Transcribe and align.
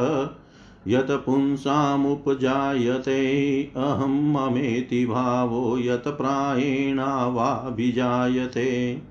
यत् 0.89 1.11
पुंसामुपजायते 1.11 3.73
अहं 3.77 4.33
ममेति 4.33 5.07
भावो 5.07 5.79
यत् 5.79 6.09
प्रायेणावाभिजायते। 6.09 9.03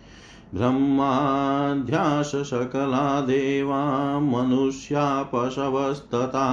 ब्रह्माध्यास 0.55 2.31
सकला 2.45 3.21
देवा 3.21 3.83
मनुष्या 4.19 5.07
पशवस्तथा 5.33 6.47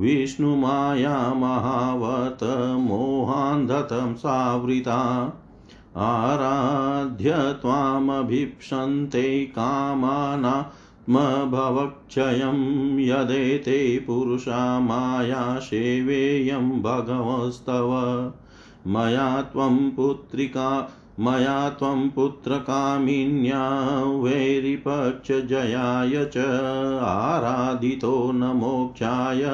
विष्णुमाया 0.00 1.16
महावत 1.34 2.44
मोहान्धतं 2.80 4.14
सावृता 4.14 4.98
आराध्य 5.96 7.36
त्वामभीप्सन्ते 7.62 9.22
कामानात्मभवक्षयं 9.46 10.58
यदेते 13.00 13.78
पुरुषा 13.98 14.80
माया 14.80 15.58
सेवेयं 15.58 16.68
भगवस्तव 16.82 17.92
मया 18.86 19.28
त्वं 19.42 19.90
पुत्रिका 19.90 20.68
मया 21.20 21.68
त्वं 21.68 22.10
पुत्रकामिन्या 22.10 24.04
वैरिपक्षजयाय 24.04 26.24
च 26.24 26.38
आराधितो 27.02 28.32
न 28.32 28.36
मोक्षाय 28.36 29.46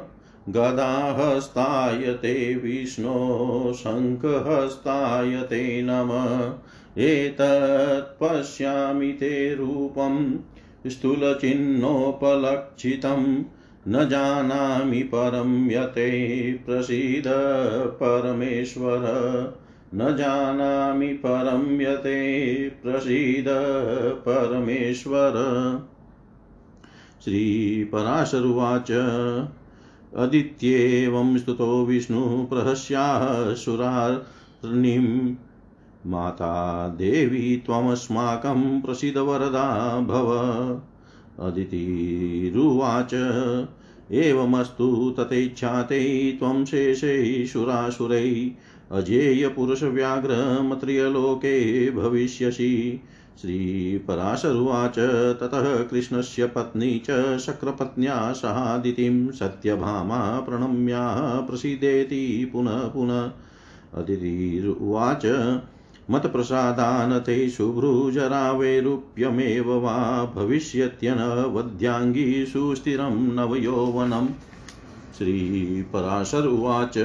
गदाहस्ताय 0.49 1.97
ते 1.97 2.55
विष्णो, 2.55 3.73
शङ्खहस्ताय 3.75 5.41
ते 5.41 5.81
नमः। 5.81 6.53
एतत् 6.97 8.23
पश्यामि 8.23 9.11
ते 9.11 9.55
रूपं 9.55 10.35
स्थूलचिह्नोपलक्षितं 10.87 13.43
न 13.87 14.09
जानामि 14.09 15.03
परं 15.03 15.71
यते 15.71 16.53
प्रसीद 16.53 17.23
परमेश्वर। 18.03 19.01
न 19.95 20.15
जानामि 20.15 21.07
परं 21.07 21.81
यते 21.81 22.69
प्रसीद 22.69 23.45
परमेश्वर। 24.25 25.33
श्रीपराशरुवाच। 27.23 28.91
अदित्येवं 30.17 31.37
स्तुतो 31.37 31.85
विष्णुः 31.85 32.45
प्रहस्याः 32.45 33.53
सुरार्णिं 33.53 35.35
माता 36.07 36.87
देवी 36.87 37.63
त्वमस्माकं 37.65 38.81
प्रसीदवरदा 38.81 39.99
भव। 39.99 40.81
अदितिरुवाच, 41.39 43.13
एवमस्तु 44.11 45.15
तथैच्छाते 45.19 46.31
त्वं 46.31 46.65
शेषैशुरासुरै 46.65 48.51
अजेयपुरुषव्याघ्रमत्रियलोके 48.91 51.91
भविष्यसि। 51.91 53.01
श्रीपराशरुवाच, 53.41 55.37
ततः 55.39 55.83
कृष्णस्य 55.83 56.45
पत्नी 56.45 57.01
च 57.09 57.37
शक्रपत्न्या 57.37 58.33
सहादितिं 58.33 59.31
सत्यभामा 59.31 60.39
प्रणम्या 60.39 61.45
प्रसीदेति 61.49 62.49
पुनः 62.53 62.71
पुनः। 62.71 63.31
अदितिरुवाच 64.01 65.25
मत्प्रसादान् 66.11 67.19
ते 67.19 67.49
शुभ्रुजरावैरूप्यमेव 67.49 69.73
वा 69.73 70.31
भविष्यत्यनवद्याङ्गी 70.35 72.45
सुस्थिरं 72.45 73.33
नवयौवनम् 73.33 74.27
श्रीपराशर 75.17 76.47
उवाच 76.47 76.97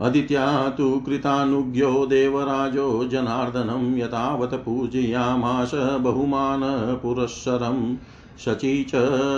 अदित्या 0.00 0.68
तु 0.68 1.02
कृतानुज्ञो 1.06 2.06
देवराजो 2.06 3.04
जनार्दनं 3.04 3.98
यतावत् 3.98 4.54
पूजयामास 4.54 5.70
बहुमानपुरःसरम्। 5.74 7.96
शची 8.38 8.84
च 8.84 8.92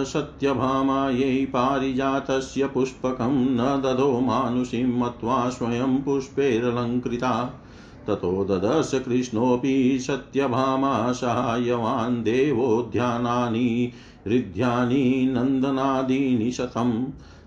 सत्यभामायै 0.04 1.44
पारिजातस्य 1.44 2.66
पुष्पकं 2.66 3.50
न 3.50 3.82
ददो 3.82 4.20
मानुषीं 4.20 4.98
मत्वा 4.98 5.48
स्वयं 5.48 6.02
पुष्पैरलङ्कृता। 6.02 7.62
ततो 8.06 8.44
ददश 8.44 8.92
कृष्णोऽपि 8.94 9.98
सत्यभामा 10.00 11.12
सहायवान् 11.12 12.22
देवोद्यानानि 12.22 13.92
हृद्यानि, 14.26 15.30
नन्दनादीनि 15.32 16.50
शतम्। 16.50 17.04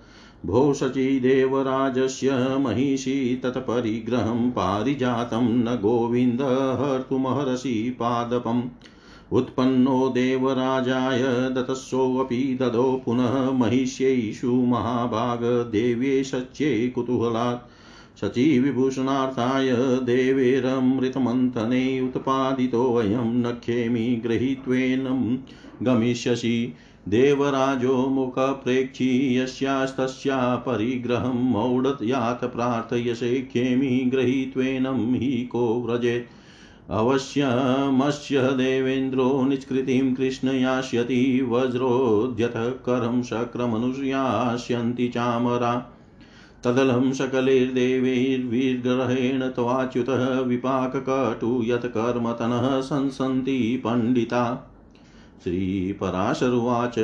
भो 0.45 0.73
शचीदेवराजस्य 0.73 2.57
महिषी 2.59 3.41
तत्परिग्रहं 3.43 4.49
पारिजातं 4.49 5.41
न 5.41 5.65
गोविन्द 5.65 6.41
हर्तुमहर्षि 6.81 7.97
पादपम् 7.99 8.61
उत्पन्नो 9.31 10.09
देवराजाय 10.09 11.23
दतस्सोऽपि 11.49 12.57
ददो 12.61 13.01
पुनः 13.05 13.51
महिष्यैषु 13.51 14.53
महाभागदेव्ये 14.53 16.23
सच्ये 16.23 16.87
कुतूहलात्। 16.87 17.69
शचीविभूषणार्थाय 18.21 19.71
देवेरमृतमन्थने 20.03 22.01
उत्पादितोऽयं 22.01 23.33
न 23.33 23.51
खेमि 23.63 24.21
गृहीत्वेनं 24.25 25.37
गमिष्यसि। 25.83 26.73
देवराजो 27.09 27.95
मुखप्रेक्षी 27.95 29.37
यस्यास्तस्या 29.37 30.55
परिग्रहं 30.55 31.51
मौढयात् 31.51 32.45
प्रार्थयसे 32.45 33.49
खेमि 33.53 34.11
गृहीत्वेनं 34.13 35.15
हि 35.15 35.49
को 35.51 35.83
व्रजेत्। 35.87 36.38
अवश्यमस्य 36.91 38.41
देवेन्द्रो 38.41 39.45
निष्कृतिं 39.45 40.15
कृष्ण 40.15 40.47
यास्यति 40.47 41.47
वज्रोद्यत 41.49 42.53
करं 42.55 43.23
शक्रमनुयास्यन्ति 43.23 45.07
चामरा। 45.07 45.91
तदलं 46.63 47.13
सकलैर्देवैर्विग्रहेण 47.13 49.47
त्वाच्युतः 49.47 50.39
विपाककटु 50.39 51.61
यत्कर्मतनः 51.65 52.81
संसन्ति 52.81 53.81
पण्डिता। 53.85 54.71
श्रीपराशरुवाच 55.43 56.99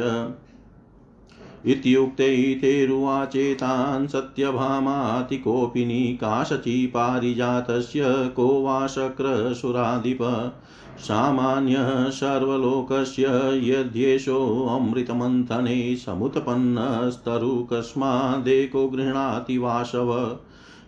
इत्युक्ते 1.67 2.55
तेरुवाचेतान् 2.55 4.07
सत्यभामातिकोपिनी 4.07 6.03
काशची 6.03 6.87
पारिजातस्य 6.87 8.33
को 8.35 8.63
वा 8.63 8.87
शक्रसुराधिप। 8.87 10.51
सामान्यः 10.99 12.09
सर्वलोकस्य 12.09 13.25
यद्येषोऽमृतमन्थने 13.63 15.95
समुत्पन्नस्तरु 15.95 17.67
कस्मादेको 17.73 18.89
गृह्णाति 18.89 19.57
वाशव 19.57 20.39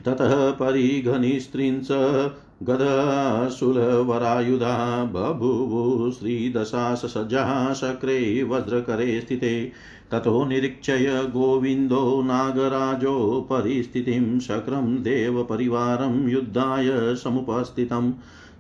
ततः 0.04 0.50
परिघनिस्त्रिंस 0.50 1.88
गदशूलवरायुधा 2.62 5.04
बभूवु 5.04 6.10
श्रीदशाससज्जः 6.10 7.72
शक्रे 7.72 8.42
वज्रकरे 8.42 9.20
स्थिते। 9.20 9.72
ततो 10.11 10.44
निरीक्षय 10.44 11.30
गोविन्दो 11.32 12.23
नागराजो 12.23 13.49
परिस्थितिं 13.52 14.40
शक्रं 14.40 15.02
देवपरिवारं 15.02 16.28
युद्धाय 16.28 17.14
समुपस्थितम् 17.14 18.12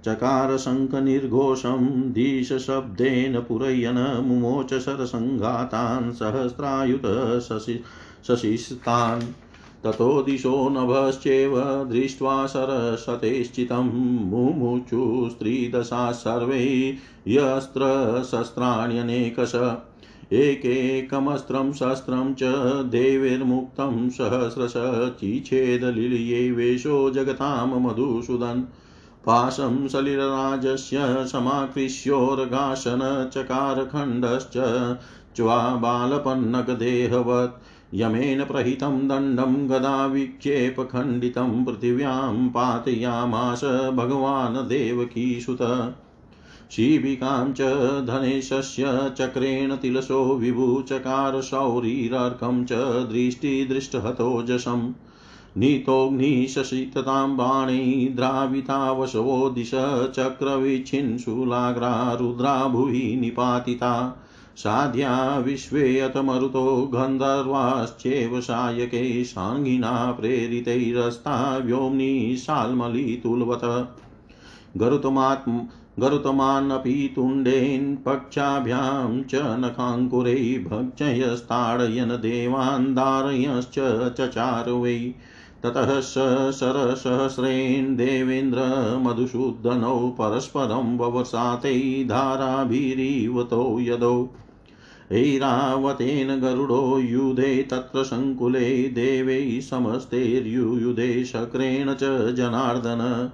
चकार 0.04 0.56
शङ्खनिर्घोषं 0.56 2.12
धीशशब्देन 2.12 3.40
पुरयन 3.40 4.22
मुमोच 4.24 4.74
शरसङ्घातान् 4.74 6.12
सहस्रायुत 6.12 7.40
शशि, 7.40 7.82
शशिस्तान्। 8.28 9.22
ततो 9.84 10.22
दिशो 10.22 10.68
नभश्चेव 10.68 11.84
दृष्ट्वा 11.84 12.46
सरसतेश्चितं 12.46 13.90
मुमुचु 14.30 15.28
स्त्रीदशा 15.30 16.12
सर्वै 16.12 16.96
यस्त्रशस्त्राण्यनेकश 17.28 19.52
एकैकमस्त्रं 20.32 21.72
शस्त्रं 21.72 22.34
च 22.34 22.42
देवैर्मुक्तं 22.86 24.10
सहस्रश 24.10 24.72
चिच्छेदलिलये 25.20 26.52
वेशो 26.52 27.10
जगतां 27.10 27.66
मधुसूदन्। 27.66 28.62
पाशं 29.26 29.88
सलिलराजस्य 29.88 31.26
समाकृष्योर्गाशन 31.26 33.30
चकारखण्डश्च 33.34 34.52
च्वाबालपन्नगदेहवत् 35.36 37.62
यमेन 37.94 38.44
प्रहितं 38.44 39.08
दण्डं 39.08 39.68
गदाविक्षेपखण्डितं 39.68 41.64
पृथिव्यां 41.64 42.48
पातयामास 42.48 43.90
भगवान् 43.94 44.68
देवकीसुत। 44.68 45.58
शिबिकां 46.70 47.52
च 47.52 47.60
धनेशस्य 48.06 48.84
चक्रेण 49.18 49.76
तिलशो 49.76 50.34
विभुचकार 50.34 51.40
शौरीरर्कं 51.40 52.64
च 52.64 52.72
दृष्टिदृष्टहतोजसम् 53.12 54.92
नीतोऽग्निशशिततां 55.56 57.36
बाणै 57.36 58.08
द्रावितावशवो 58.16 59.50
दिश 59.50 59.70
चक्रविच्छिन्शूलाग्रा 60.16 62.12
रुद्रा 62.20 62.64
भुवि 62.64 63.16
निपातिता 63.20 64.20
साध्या 64.56 65.38
विश्वेऽथ 65.38 66.16
मरुतो 66.16 66.90
गन्धर्वाश्चैव 66.94 68.40
सायके 68.40 69.24
साङ्गिना 69.24 70.16
प्रेरितैरस्ता 70.20 71.58
व्योम्नि 71.58 72.36
शाल्मलितुल्वत। 72.36 73.94
गरुतमात्म 74.76 75.60
गरुतमानपि 76.00 77.12
तुण्डेन 77.16 77.96
पक्षाभ्यां 77.96 79.22
च 79.22 79.34
नखाङ्कुरै 79.34 80.64
भक्षयस्ताडयन् 80.70 82.10
देवान् 82.10 82.94
धारयश्च 82.94 83.74
चचार 84.20 84.70
वै 84.70 85.14
ततः 85.62 86.00
स 86.00 86.14
शरसहस्रेण 86.58 87.96
देवेन्द्रमधुसूदनौ 87.96 90.16
परस्परं 90.18 90.96
ववसातै 90.96 92.04
धाराभिरीवतो 92.08 93.80
यदौ। 93.80 94.28
ऐरावतेन 95.12 96.40
गरुडो 96.40 96.98
युधे 96.98 97.62
तत्र 97.62 98.02
सङ्कुले 98.02 98.88
देवै 98.88 99.60
समस्तैर्युयुधे 99.60 101.24
शक्रेण 101.24 101.94
च 101.94 102.34
जनार्दन। 102.34 103.30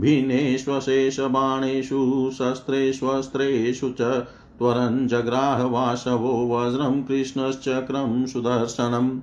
भिन्नेष्वशेषबाणेषु, 0.00 2.30
शस्त्रेष्वस्त्रेषु 2.32 3.90
च 3.90 4.26
त्वरञ्जग्राहवासवो 4.58 6.50
वज्रं 6.50 7.02
कृष्णश्चक्रं 7.02 8.26
सुदर्शनम्। 8.26 9.20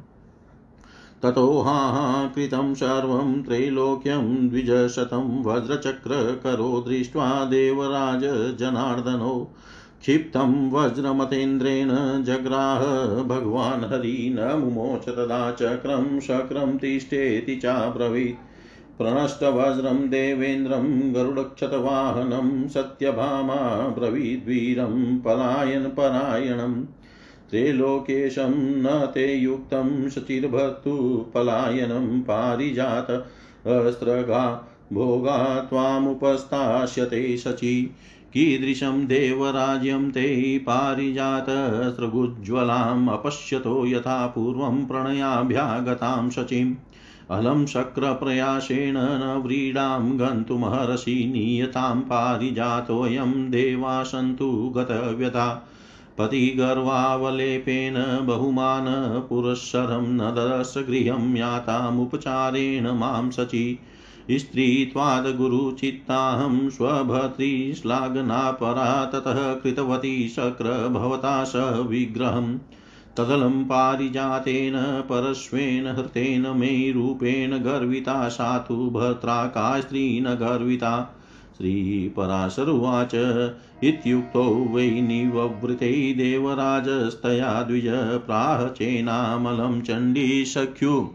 ततो 1.23 1.59
हा 1.59 2.27
कृतं 2.27 2.73
सर्वं 2.73 3.43
त्रैलोक्यं 3.43 4.49
द्विजशतं 4.49 5.43
वज्रचक्रकरो 5.43 6.85
दृष्ट्वा 6.87 7.45
देवराज 7.45 8.21
क्षिप्तं 10.01 10.71
वज्रमतेन्द्रेण 10.71 12.23
जग्राह 12.23 12.79
भगवान् 13.23 13.93
हरि 13.93 14.35
न 14.39 14.59
मुमोच 14.59 15.09
तदा 15.09 15.51
चक्रं 15.51 16.19
शक्रं 16.19 16.77
तिष्ठेति 16.77 17.55
चाब्रवीत्। 17.55 18.50
प्रणष्टवज्रं 19.01 20.10
देवेन्द्रं 20.10 21.15
गरुडक्षतवाहनं 21.15 22.67
सत्यभामा 22.67 23.88
ब्रवीद्वीरं 23.88 25.20
पलायनपरायणम् 25.20 26.84
त्रैलोकेशं 27.50 28.81
न 28.81 29.05
ते 29.05 29.36
युक्तं 29.36 30.10
शचिर्भर्तु 30.10 31.25
पलायनं 31.34 32.22
पारिजात 32.22 33.27
अस्त्रगा 33.67 34.67
भोगा 34.93 35.67
त्वामुपस्थास्यते 35.70 37.38
शची। 37.38 37.96
कीदृशं 38.34 39.08
देवराज्यं 39.08 40.12
ते 40.12 40.58
पारिजातस्रगुज्ज्वलाम् 40.58 43.10
अपश्यतो 43.10 43.86
यथा 43.86 44.27
पूर्वं 44.27 44.86
प्रणयाभ्यागतां 44.86 46.29
शचीम्। 46.29 46.75
अलं 47.31 47.65
शक्रप्रयासेन 47.65 48.97
न 48.97 49.41
व्रीडां 49.43 50.19
गन्तुमहर्षि 50.19 51.29
नीयतां 51.33 52.01
पारिजातोऽयं 52.01 53.51
देवा 53.51 54.03
सन्तु 54.03 54.73
गतव्यता 54.77 55.67
पतिगर्वावलेपेन 56.17 58.27
बहुमानपुरःसरं 58.27 60.07
न 60.07 60.31
ददर्श 60.31 60.73
गृहं 60.77 61.38
यातामुपचारेण 61.38 62.91
माँ 62.91 63.31
शची 63.31 63.79
स्त्रीत्वाद्गुरुचित्ताहं 64.31 66.69
स्वभर्तृश्लाघनापरा 66.69 69.05
ततः 69.05 69.53
कृतवती 69.53 70.29
शक्र 70.29 70.88
भवता 70.88 71.43
स 71.43 71.83
विग्रहम्। 71.88 72.59
तदलं 73.18 73.63
पारिजातेन 73.63 75.06
परश्वेन 75.10 75.88
हृतेन 75.88 76.48
मे 76.48 76.91
रूपेण 76.91 77.58
गर्विता 77.58 78.30
सा 78.30 78.58
तु 78.58 78.89
भर्त्रा 78.89 79.46
का 79.46 79.82
स्त्री 79.82 80.20
न 80.20 80.36
गर्विता 80.36 81.18
श्रीपराशरुवाच 81.58 83.12
इत्युक्तो 83.84 84.44
वै 84.44 85.01
निववृते 85.01 86.13
देवराजस्तया 86.13 87.62
द्विज 87.62 87.86
प्राह 88.25 88.68
चेनामलं 88.68 89.82
चण्डीसख्यु 89.82 91.10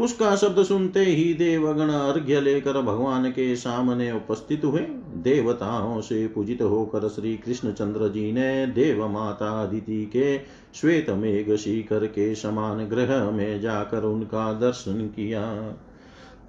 उसका 0.00 0.36
शब्द 0.36 0.62
सुनते 0.62 1.00
ही 1.00 1.34
देवगण 1.34 1.88
अर्घ्य 1.88 2.40
लेकर 2.40 2.80
भगवान 2.82 3.30
के 3.30 3.56
सामने 3.56 4.10
उपस्थित 4.12 4.64
हुए। 4.64 4.80
देवताओं 5.16 6.00
से 6.00 6.26
पूजित 6.26 6.62
होकर 6.62 7.08
श्री 7.08 7.36
कृष्ण 7.36 7.72
चंद्र 7.72 8.08
जी 8.08 8.32
ने 8.32 8.66
देव 8.66 9.08
माता 9.08 9.62
अदिति 9.62 10.04
के 10.06 10.38
श्वेत 10.74 11.10
मेघ 11.10 11.56
शिखर 11.56 12.06
के 12.06 12.34
समान 12.34 12.84
ग्रह 12.86 13.30
में 13.30 13.60
जाकर 13.60 14.02
उनका 14.02 14.52
दर्शन 14.52 15.06
किया। 15.16 15.42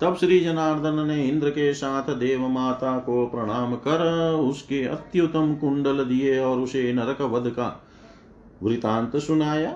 तब 0.04 0.16
श्री 0.16 0.40
जनार्दन 0.40 1.08
ने 1.08 1.28
इंद्र 1.28 1.50
के 1.50 1.74
साथ 1.74 2.04
देव 2.04 2.48
माता 2.48 2.98
को 3.00 3.28
प्रणाम 3.28 3.76
कर 3.76 4.02
उसके 4.34 4.86
अत्युतम 4.86 5.56
कुंडल 5.56 6.04
दिए 6.04 6.40
और 6.40 6.60
उसे 6.60 6.94
नरक 6.94 7.22
वध 7.22 7.50
का 7.50 7.84
वृतांत 8.64 9.18
सुनाया। 9.18 9.72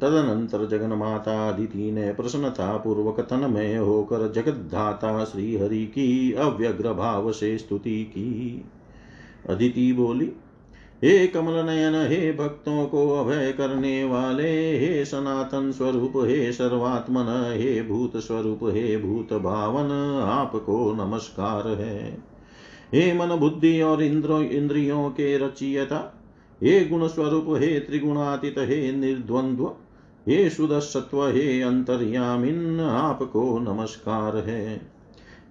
तदनंतर 0.00 0.66
जगन 0.66 0.92
माता 0.92 1.48
अदिति 1.48 1.90
ने 1.90 2.12
प्रसन्नता 2.12 2.76
पूर्वक 2.76 3.20
तनमय 3.20 3.76
होकर 3.76 4.32
जगद्धाता 4.32 5.24
श्री 5.24 5.56
हरि 5.56 5.86
की 5.86 6.32
अव्यग्र 6.32 6.92
भाव 6.92 7.32
से 7.32 7.58
स्तुति 7.58 8.04
की। 8.04 8.64
अदिति 9.48 9.92
बोली 9.92 10.32
हे 11.04 11.26
कमल 11.26 11.52
नयन 11.52 11.94
हे 11.94 12.32
भक्तों 12.32 12.86
को 12.86 13.10
अभय 13.10 13.52
करने 13.52 14.04
वाले, 14.04 14.78
हे 14.78 15.04
सनातन 15.04 15.72
स्वरूप, 15.72 16.12
हे 16.16 16.52
सर्वात्मन, 16.52 17.54
हे 17.56 17.82
भूत 17.82 18.16
स्वरूप, 18.16 18.60
हे 18.62 18.96
भूत 18.96 19.32
भावन, 19.32 20.20
आपको 20.22 20.92
नमस्कार 20.92 21.68
है। 21.68 22.18
हे 22.94 23.12
मन 23.12 23.36
बुद्धि 23.36 23.82
और 23.82 24.02
इंद्र, 24.02 24.32
इंद्रियों 24.32 25.10
के 25.10 25.38
रचियता, 25.38 26.22
हे 26.62 26.84
गुण 26.84 27.06
स्वरूप, 27.06 27.44
हे 27.48 27.80
त्रिगुणातीत, 27.80 28.54
हे 28.58 28.92
निर्द्वंद्व, 28.92 29.64
हे 30.28 30.50
सुदसत्व 30.50 31.26
हे 31.28 31.60
अंतर्यामिन, 31.62 32.80
आपको 32.80 33.58
नमस्कार 33.58 34.36
है। 34.36 34.76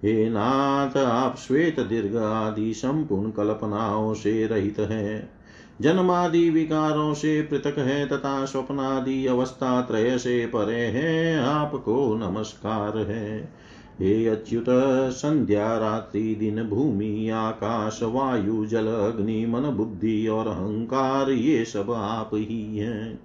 हे 0.03 0.29
नाथ, 0.29 0.97
आप 0.97 1.35
श्वेत 1.37 1.79
दीर्घ 1.79 2.15
आदि 2.17 2.73
संपूर्ण 2.73 3.31
कल्पनाओं 3.31 4.13
से 4.13 4.47
रहित 4.47 4.79
है। 4.79 5.42
जन्मादि 5.81 6.49
विकारों 6.49 7.13
से 7.13 7.41
पृथक 7.41 7.79
है 7.79 8.07
तथा 8.07 8.45
स्वप्नादि 8.45 9.25
अवस्था 9.25 9.81
त्रय 9.81 10.17
से 10.17 10.45
परे 10.45 10.79
है, 10.79 11.39
आपको 11.39 12.15
नमस्कार 12.15 12.97
है। 12.97 13.53
हे 13.99 14.27
अच्युत, 14.27 14.65
संध्या, 15.11 15.77
रात्रि, 15.77 16.35
दिन, 16.35 16.63
भूमि, 16.63 17.29
आकाश, 17.29 17.99
वायु, 18.03 18.65
जल, 18.65 18.87
अग्नि, 18.87 19.45
मन, 19.45 19.61
बुद्धि 19.61 20.27
और 20.27 20.47
अहंकार, 20.47 21.31
ये 21.31 21.65
सब 21.65 21.91
आप 21.91 22.29
ही 22.33 22.77
हैं। 22.77 23.19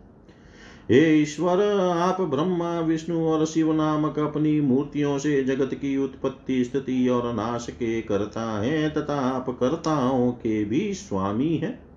हे 0.90 1.22
ईश्वर, 1.22 1.80
आप 1.80 2.20
ब्रह्मा, 2.20 2.80
विष्णु 2.80 3.20
और 3.20 3.46
शिव 3.46 3.72
नामक 3.72 4.18
अपनी 4.18 4.60
मूर्तियों 4.60 5.18
से 5.18 5.44
जगत 5.44 5.74
की 5.74 5.96
उत्पत्ति, 5.96 6.64
स्थिति 6.64 7.08
और 7.08 7.34
नाश 7.34 7.66
के 7.70 8.02
करता 8.02 8.60
है 8.60 8.90
तथा 8.90 9.20
आप 9.20 9.50
कर्ताओं 9.50 10.30
के 10.32 10.64
भी 10.64 10.94
स्वामी 10.94 11.56
हैं। 11.56 11.87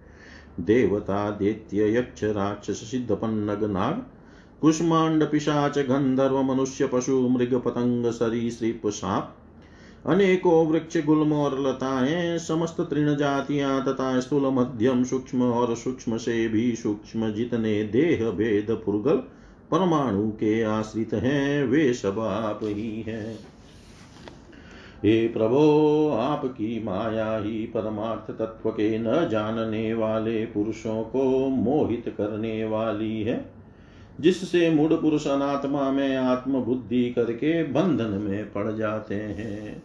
देवता 0.60 1.30
दैत्य 1.32 1.98
यक्ष 1.98 2.24
राक्षस 2.24 2.84
सिद्ध 2.92 3.12
पन्नग 3.12 3.64
नाग 3.64 4.06
कुष्मांड 4.62 5.24
पिशाच 5.24 5.78
गंधर्व 5.80 6.42
मनुष्य 6.42 6.88
पशु 6.88 7.20
मृग 7.30 7.56
पतंग 7.56 8.12
सरीसृप 8.12 8.82
साप। 8.88 9.38
अनेकों 10.06 10.66
वृक्ष 10.68 10.98
गुल्म 11.06 11.34
और 11.34 11.60
लताएँ 11.60 12.38
समस्त 12.40 12.82
तृण 12.82 13.16
जातियाँ 13.16 13.84
तथा 13.86 14.20
स्थूल 14.20 14.46
मध्यम 14.46 15.04
सूक्ष्म 15.04 15.42
और 15.44 15.76
सूक्ष्म 15.76 16.18
से 16.18 16.48
भी 16.48 16.76
सूक्ष्म 16.76 17.32
जितने 17.32 17.84
देह 17.84 18.30
भेद 18.30 18.72
पुर्गल 18.86 19.18
परमाणु 19.72 20.30
के 20.30 20.62
आश्रित 20.64 21.14
हैं, 21.14 21.64
वे 21.64 21.94
सब 21.94 22.20
आप 22.20 22.60
ही 22.64 23.02
हैं। 23.02 23.40
हे 25.06 25.28
प्रभो, 25.28 26.10
आपकी 26.10 26.84
माया 26.84 27.38
ही 27.38 27.66
परमार्थ 27.66 28.32
तत्व 28.32 28.70
के 28.70 29.00
न 29.00 29.30
जानने 29.30 29.94
वाले 29.94 30.46
पुरुषों 30.46 31.04
को 31.04 31.48
मोहित 31.48 32.16
करने 32.18 32.66
वाली 32.66 33.22
है, 33.22 33.52
जिससे 34.20 34.70
मूड 34.70 35.02
पुरुष 35.02 35.28
अनात्मा 35.28 35.92
में 35.92 36.16
आत्म 36.18 36.52
बुद्धि 36.52 37.10
करके 37.10 37.64
बंधन 37.64 38.22
में 38.22 38.52
पड़ 38.52 38.72
जाते 38.72 39.16
हैं। 39.16 39.84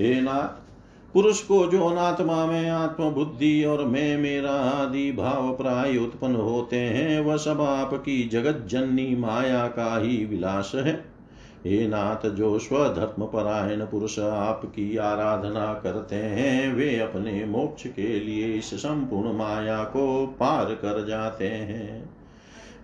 हे 0.00 0.20
नाथ, 0.20 0.62
पुरुष 1.12 1.42
को 1.42 1.66
जो 1.66 1.86
अनात्मा 1.86 2.46
में 2.46 2.70
आत्म 2.70 3.10
बुद्धि 3.10 3.64
और 3.64 3.84
मैं 3.84 4.18
मेरा 4.18 4.50
आदि 4.50 5.12
भाव 5.12 5.56
प्राय 5.56 5.96
उत्पन्न 5.96 6.34
होते 6.34 6.76
हैं, 6.76 7.20
वह 7.20 7.36
सब 7.36 7.60
आपकी 7.60 8.28
जगत 8.28 8.66
जननी 8.68 9.16
माया 9.16 9.66
का 9.66 10.00
ही 10.00 10.24
विलास 10.24 10.72
है। 10.74 11.13
हे 11.66 11.88
नाथ, 11.88 12.28
जो 12.28 12.58
स्वधर्म 12.58 13.24
परायण 13.24 13.80
पुरुष 13.80 14.18
आपकी 14.18 14.96
आराधना 14.96 15.74
करते 15.74 16.16
हैं, 16.16 16.74
वे 16.74 16.98
अपने 16.98 17.44
मोक्ष 17.44 17.86
के 17.86 18.20
लिए 18.20 18.54
इस 18.54 18.74
संपूर्ण 18.74 19.32
माया 19.32 19.84
को 19.84 20.26
पार 20.26 20.64
कर 20.64 21.06
जाते 21.06 21.48
हैं। 21.48 22.10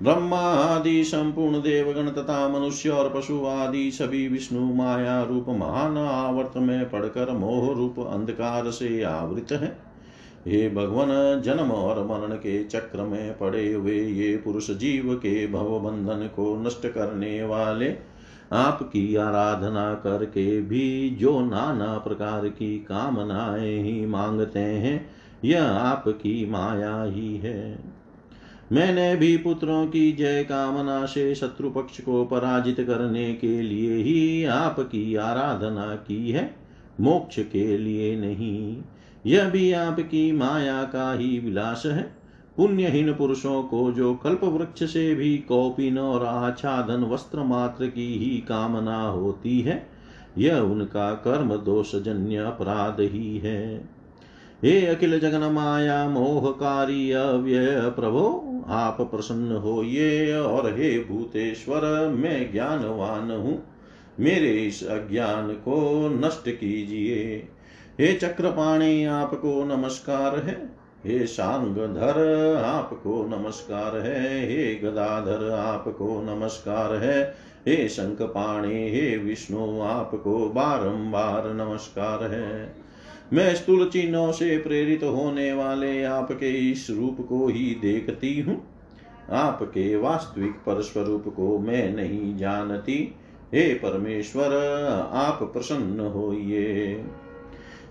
ब्रह्मा 0.03 0.41
आदि 0.41 1.05
संपूर्ण 1.05 1.59
देवगण 1.59 2.11
तथा 2.11 2.49
मनुष्य 2.49 2.89
और 2.89 3.13
पशु 3.17 3.47
आदि 3.47 3.91
सभी 3.91 4.29
विष्णु 4.29 4.75
माया 4.75 5.23
रूप 5.23 5.49
महान 5.49 5.99
आवर्त 5.99 6.57
में 6.57 6.91
पढ़कर 6.91 7.31
मोह 7.31 7.75
रूप 7.75 7.99
अंधकार 7.99 8.71
से 8.71 9.03
आवृत 9.03 9.53
है। 9.53 9.79
हे 10.47 10.71
भगवान, 10.71 11.41
जन्म 11.41 11.71
और 11.71 12.05
मरण 12.07 12.35
के 12.35 12.65
चक्र 12.65 13.03
में 13.03 13.39
पड़े 13.39 13.73
हुए 13.73 14.01
ये 14.01 14.37
पुरुष 14.37 14.71
जीव 14.71 15.15
के 15.15 15.47
भव 15.47 15.79
बंधन 15.81 16.31
को 16.37 16.63
नष्ट 16.63 16.87
करने 16.87 17.45
वाले 17.45 17.89
आपकी 18.53 19.17
आराधना 19.17 19.95
करके 19.95 20.63
भी 20.63 21.11
जो 21.11 21.41
नाना 21.41 21.99
प्रकार 21.99 22.49
की 22.49 22.79
कामनाएँ 22.79 23.83
ही 23.83 24.07
मांगते 24.07 24.59
हैं, 24.59 25.11
यह 25.45 25.65
आपकी 25.65 26.51
माया 26.51 27.03
ही 27.03 27.37
है। 27.37 27.79
मैंने 28.73 29.17
भी 29.17 29.37
पुत्रों 29.37 29.87
की 29.87 30.13
जय 30.13 30.45
कामना 30.45 31.07
से 31.07 31.35
शत्रु 31.35 31.71
पक्ष 31.71 32.01
को 32.01 32.25
पराजित 32.25 32.81
करने 32.81 33.35
के 33.35 33.63
लिए 33.63 33.95
ही 33.95 34.45
आपकी 34.45 35.15
आराधना 35.15 35.95
की 35.95 36.31
है, 36.31 36.55
मोक्ष 37.01 37.39
के 37.39 37.79
लिए 37.79 38.17
नहीं। 38.17 38.83
यह 39.27 39.51
भी 39.51 39.73
आपकी 39.73 40.33
माया 40.33 40.83
का 40.83 41.13
ही 41.13 41.39
विलास 41.39 41.83
है। 41.87 42.20
पुण्यहीन 42.61 43.13
पुरुषों 43.13 43.63
को 43.63 43.93
जो 43.93 44.15
कल्प 44.15 44.45
वृक्ष 44.45 44.93
से 44.93 45.15
भी 45.15 45.39
कौपिन 45.39 45.99
और 45.99 46.27
आच्छादन 46.27 47.05
वस्त्र 47.05 47.43
मात्र 47.43 47.87
की 47.87 48.19
ही 48.19 48.41
कामना 48.41 49.09
होती 49.09 49.61
है, 49.61 49.89
यह 50.39 50.59
उनका 50.59 51.15
कर्म 51.15 51.57
दोषजन्य 51.57 52.37
अपराध 52.37 52.97
ही 53.01 53.39
है। 53.39 53.89
हे 54.65 54.87
अखिल 54.87 55.21
जगन 55.21 55.53
माया, 55.53 56.09
मोहकारी, 56.09 57.13
अव्यय 57.13 57.81
प्रभो, 57.81 58.63
आप 58.69 59.01
प्रसन्न 59.01 59.57
होइए 59.57 60.37
और 60.37 60.75
हे 60.75 60.99
भूतेश्वर, 60.99 62.09
मैं 62.09 62.53
ज्ञानवान 62.53 63.31
हूँ। 63.31 63.63
मेरे 64.21 64.53
इस 64.53 64.85
अज्ञान 64.85 65.49
को 65.49 66.09
नष्ट 66.27 66.49
कीजिए। 66.49 67.49
हे 68.01 68.13
चक्रपाणी, 68.15 69.05
आपको 69.05 69.77
नमस्कार 69.77 70.37
है। 70.37 70.70
हे 71.07 71.27
शांगधर 71.27 72.57
आपको 72.65 73.27
नमस्कार 73.27 73.97
है। 73.97 74.49
हे 74.49 74.75
गदाधर, 74.75 75.51
आपको 75.51 76.23
नमस्कार 76.23 76.95
है। 76.95 77.35
हे 77.69 77.89
शंखपाणी, 77.89 78.91
हे 78.91 79.17
विष्णु, 79.17 79.81
आपको 79.81 80.49
बारंबार 80.49 81.55
नमस्कार 81.55 82.25
है। 82.25 82.75
मैं 83.33 83.55
स्थूल 83.55 83.89
चिन्हों 83.89 84.33
से 84.33 84.59
प्रेरित 84.59 85.05
होने 85.05 85.53
वाले 85.53 86.05
आपके 86.05 86.73
इस 86.73 86.91
रूप 86.91 87.27
को 87.29 87.49
ही 87.49 87.79
देखती 87.83 88.41
हूँ। 88.41 88.67
आपके 89.31 89.97
वास्तविक 89.97 90.53
परस्वरूप 90.53 91.25
को 91.37 91.59
मैं 91.59 91.97
नहीं 91.97 92.37
जानती। 92.37 93.15
हे 93.55 93.75
परमेश्वर, 93.75 94.55
आप 95.13 95.39
प्रसन्न 95.43 96.01
होइए। 96.01 97.05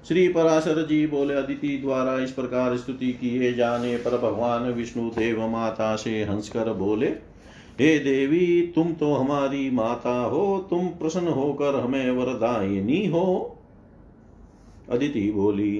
श्री 0.07 0.27
पराशर 0.27 0.85
जी 0.85 1.07
बोले, 1.07 1.33
अदिति 1.33 1.77
द्वारा 1.77 2.19
इस 2.19 2.31
प्रकार 2.31 2.77
स्तुति 2.77 3.11
किए 3.13 3.53
जाने 3.53 3.97
पर 3.97 4.17
भगवान 4.17 4.63
विष्णु 4.63 5.09
देव 5.09 5.47
माता 5.47 5.95
से 5.95 6.23
हंसकर 6.23 6.73
बोले, 6.73 7.07
हे 7.79 7.99
देवी, 7.99 8.61
तुम 8.75 8.93
तो 8.93 9.13
हमारी 9.13 9.69
माता 9.69 10.21
हो, 10.21 10.67
तुम 10.69 10.87
प्रसन्न 10.87 11.27
होकर 11.27 11.79
हमें 11.79 12.11
वरदायिनी 12.11 13.05
हो। 13.07 13.57
अदिति 14.89 15.31
बोली, 15.31 15.77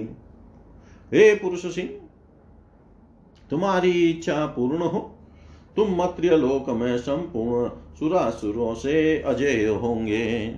हे 1.14 1.36
पुरुष 1.36 1.66
सिंह, 1.76 1.90
तुम्हारी 3.50 4.10
इच्छा 4.10 4.46
पूर्ण 4.46 4.78
हो। 4.78 5.00
तुम 5.76 5.96
मत्र्य 5.96 6.38
लोक 6.38 6.70
में 6.70 6.98
संपूर्ण 6.98 7.70
सुरासुरों 8.00 8.74
से 8.76 9.22
अजय 9.22 9.66
होंगे। 9.68 10.56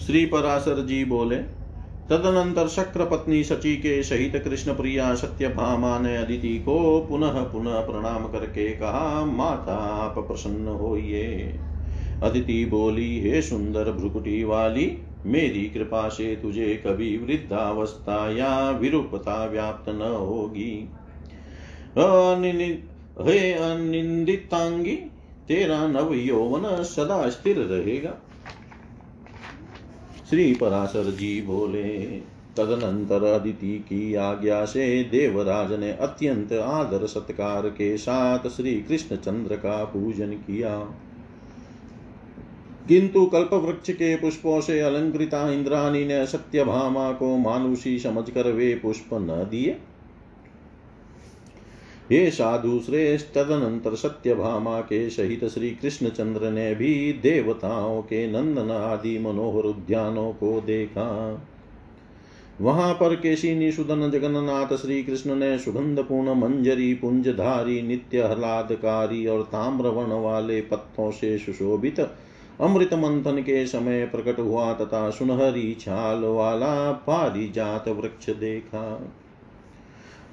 श्री 0.00 0.26
पराशर 0.26 0.84
जी 0.86 1.04
बोले 1.04 1.36
तदनंतर 2.10 2.68
शक्र 2.68 3.04
पत्नी 3.04 3.44
सची 3.44 3.76
के 3.76 4.02
सहित 4.02 4.44
कृष्ण 4.44 4.74
प्रिया 4.74 5.14
सत्यभामा 5.14 5.98
ने 5.98 6.16
अदिति 6.16 6.58
को 6.58 7.06
पुनः 7.08 7.42
पुनः 7.42 7.80
प्रणाम 7.80 8.28
करके 8.28 8.68
कहा, 8.72 9.24
माता, 9.24 9.76
आप 9.76 10.18
प्रसन्न 10.18 10.68
होइए। 10.68 11.58
अदिति 12.22 12.64
बोली, 12.64 13.20
हे 13.20 13.42
सुंदर 13.42 13.92
भ्रुकुटी 13.92 14.44
वाली, 14.44 14.98
मेरी 15.26 15.70
कृपा 15.70 16.08
से 16.08 16.36
तुझे 16.36 16.82
कभी 16.86 17.18
वृद्धावस्था 17.18 18.32
या 18.32 18.70
विरूपता 18.70 19.46
व्याप्त 19.46 19.88
न 19.88 20.02
होगी। 20.02 20.88
हे 23.20 23.52
अनिंदितांगी 23.52 24.96
तेरा 25.48 25.86
नव 25.86 26.14
यौवन 26.14 26.82
सदा 26.82 27.28
स्थिर 27.30 27.58
रहेगा। 27.58 28.23
श्री 30.30 30.54
पराशर 30.54 31.04
जी 31.04 31.42
बोले 31.42 31.98
तदनंतर 32.56 33.24
अदिति 33.24 33.78
की 33.78 34.14
आज्ञा 34.14 34.64
से 34.64 35.04
देवराज 35.04 35.72
ने 35.72 35.92
अत्यंत 35.92 36.52
आदर 36.52 37.06
सत्कार 37.06 37.68
के 37.68 37.96
साथ 37.96 38.48
श्री 38.48 38.74
कृष्ण 38.80 39.16
चंद्र 39.16 39.56
का 39.56 39.84
पूजन 39.84 40.32
किया। 40.32 40.78
किंतु 42.88 43.26
कल्प 43.26 43.54
वृक्ष 43.54 43.90
के 43.90 44.16
पुष्पों 44.16 44.60
से 44.60 44.80
अलंकृता 44.80 45.50
इंद्राणी 45.50 46.04
ने 46.04 46.26
सत्यभामा 46.26 47.12
को 47.12 47.36
मानुषी 47.36 47.98
समझकर 47.98 48.52
वे 48.52 48.74
पुष्प 48.74 49.08
न 49.14 49.48
दिए। 49.50 49.78
हे 52.12 52.30
साधु 52.30 52.80
श्रेष्ठ 52.80 53.26
तदनंतर 53.34 53.94
सत्यभामा 53.94 54.80
के 54.80 55.10
सहित 55.10 55.44
श्री 55.44 55.70
कृष्णचंद्र 55.70 56.50
ने 56.50 56.74
भी 56.74 57.12
देवताओं 57.12 58.02
के 58.02 58.26
नंदन 58.32 58.70
आदि 58.70 59.18
मनोहर 59.18 59.64
उद्यानों 59.64 60.32
को 60.32 60.60
देखा। 60.60 61.06
वहाँ 62.60 62.94
पर 62.94 63.14
केशी 63.14 63.72
सुदन 63.72 64.10
जगन्नाथ 64.10 64.76
श्री 64.76 65.02
कृष्ण 65.02 65.34
ने 65.34 65.58
सुगंध 65.58 66.00
पूर्ण 66.00 66.34
मंजरी, 66.34 66.94
पुंजधारी 66.94 67.82
नित्य 67.82 68.22
ह्लादकारी 68.22 69.26
और 69.26 69.42
ताम्रवर्ण 69.42 70.12
वाले 70.12 70.60
पत्तों 70.60 71.10
से 71.10 71.38
सुशोभित 71.38 72.00
अमृत 72.60 72.94
मंथन 72.94 73.38
के 73.38 73.66
समय 73.66 74.06
प्रकट 74.06 74.38
हुआ 74.38 74.72
तथा 74.72 75.10
सुनहरी 75.10 75.76
छाल 75.80 76.24
वाला 76.24 76.92
पारिजात 76.92 77.88
वृक्ष 77.88 78.30
देखा। 78.30 79.12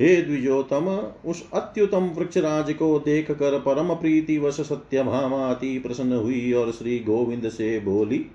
हे 0.01 0.21
द्विजोतम, 0.21 0.85
उस 1.25 1.43
अत्युतम 1.53 2.05
वृक्षराज 2.17 2.73
को 2.73 2.99
देख 2.99 3.31
कर 3.31 3.57
परम 3.59 3.93
प्रीति 3.93 4.37
वश 4.37 4.61
सत्यभामा 4.61 5.45
अति 5.47 5.77
प्रसन्न 5.79 6.13
हुई 6.13 6.51
और 6.53 6.71
श्री 6.71 6.99
गोविंद 6.99 7.49
से 7.49 7.79
बोली, 7.79 8.25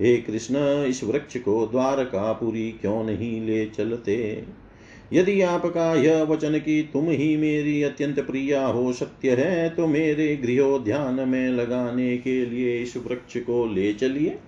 हे 0.00 0.16
कृष्ण, 0.16 0.56
इस 0.84 1.04
वृक्ष 1.04 1.36
को 1.36 1.66
द्वारकापुरी 1.66 2.70
क्यों 2.70 3.02
नहीं 3.04 3.40
ले 3.46 3.64
चलते? 3.66 4.44
यदि 5.12 5.40
आपका 5.40 5.94
यह 5.94 6.22
वचन 6.22 6.58
कि 6.58 6.90
तुम 6.92 7.08
ही 7.08 7.36
मेरी 7.36 7.82
अत्यंत 7.82 8.20
प्रिया 8.20 8.66
हो 8.66 8.92
सत्य 8.92 9.30
है 9.30 9.68
तो 9.70 9.86
मेरे 9.86 10.36
गृहोध्यान 10.36 11.28
में 11.28 11.48
लगाने 11.48 12.16
के 12.16 12.46
लिए 12.46 12.80
इस 12.82 12.96
वृक्ष 12.96 13.36
को 13.36 13.66
ले 13.74 13.92
चलिए। 13.92 14.38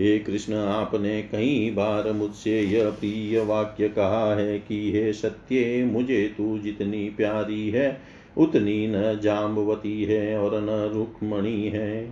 हे 0.00 0.18
कृष्ण, 0.18 0.54
आपने 0.54 1.22
कई 1.22 1.70
बार 1.70 2.10
मुझसे 2.12 2.60
यह 2.60 2.90
प्रिय 2.90 3.40
वाक्य 3.40 3.88
कहा 3.88 4.34
है 4.34 4.58
कि 4.58 4.92
हे 4.92 5.12
सत्य, 5.12 5.84
मुझे 5.84 6.22
तू 6.38 6.58
जितनी 6.58 7.08
प्यारी 7.08 7.68
है, 7.70 8.00
उतनी 8.36 8.86
न 8.86 9.20
जाम्बवती 9.22 10.02
है 10.04 10.38
और 10.38 10.60
न 10.60 10.90
रुक्मणी 10.94 11.68
है। 11.68 12.04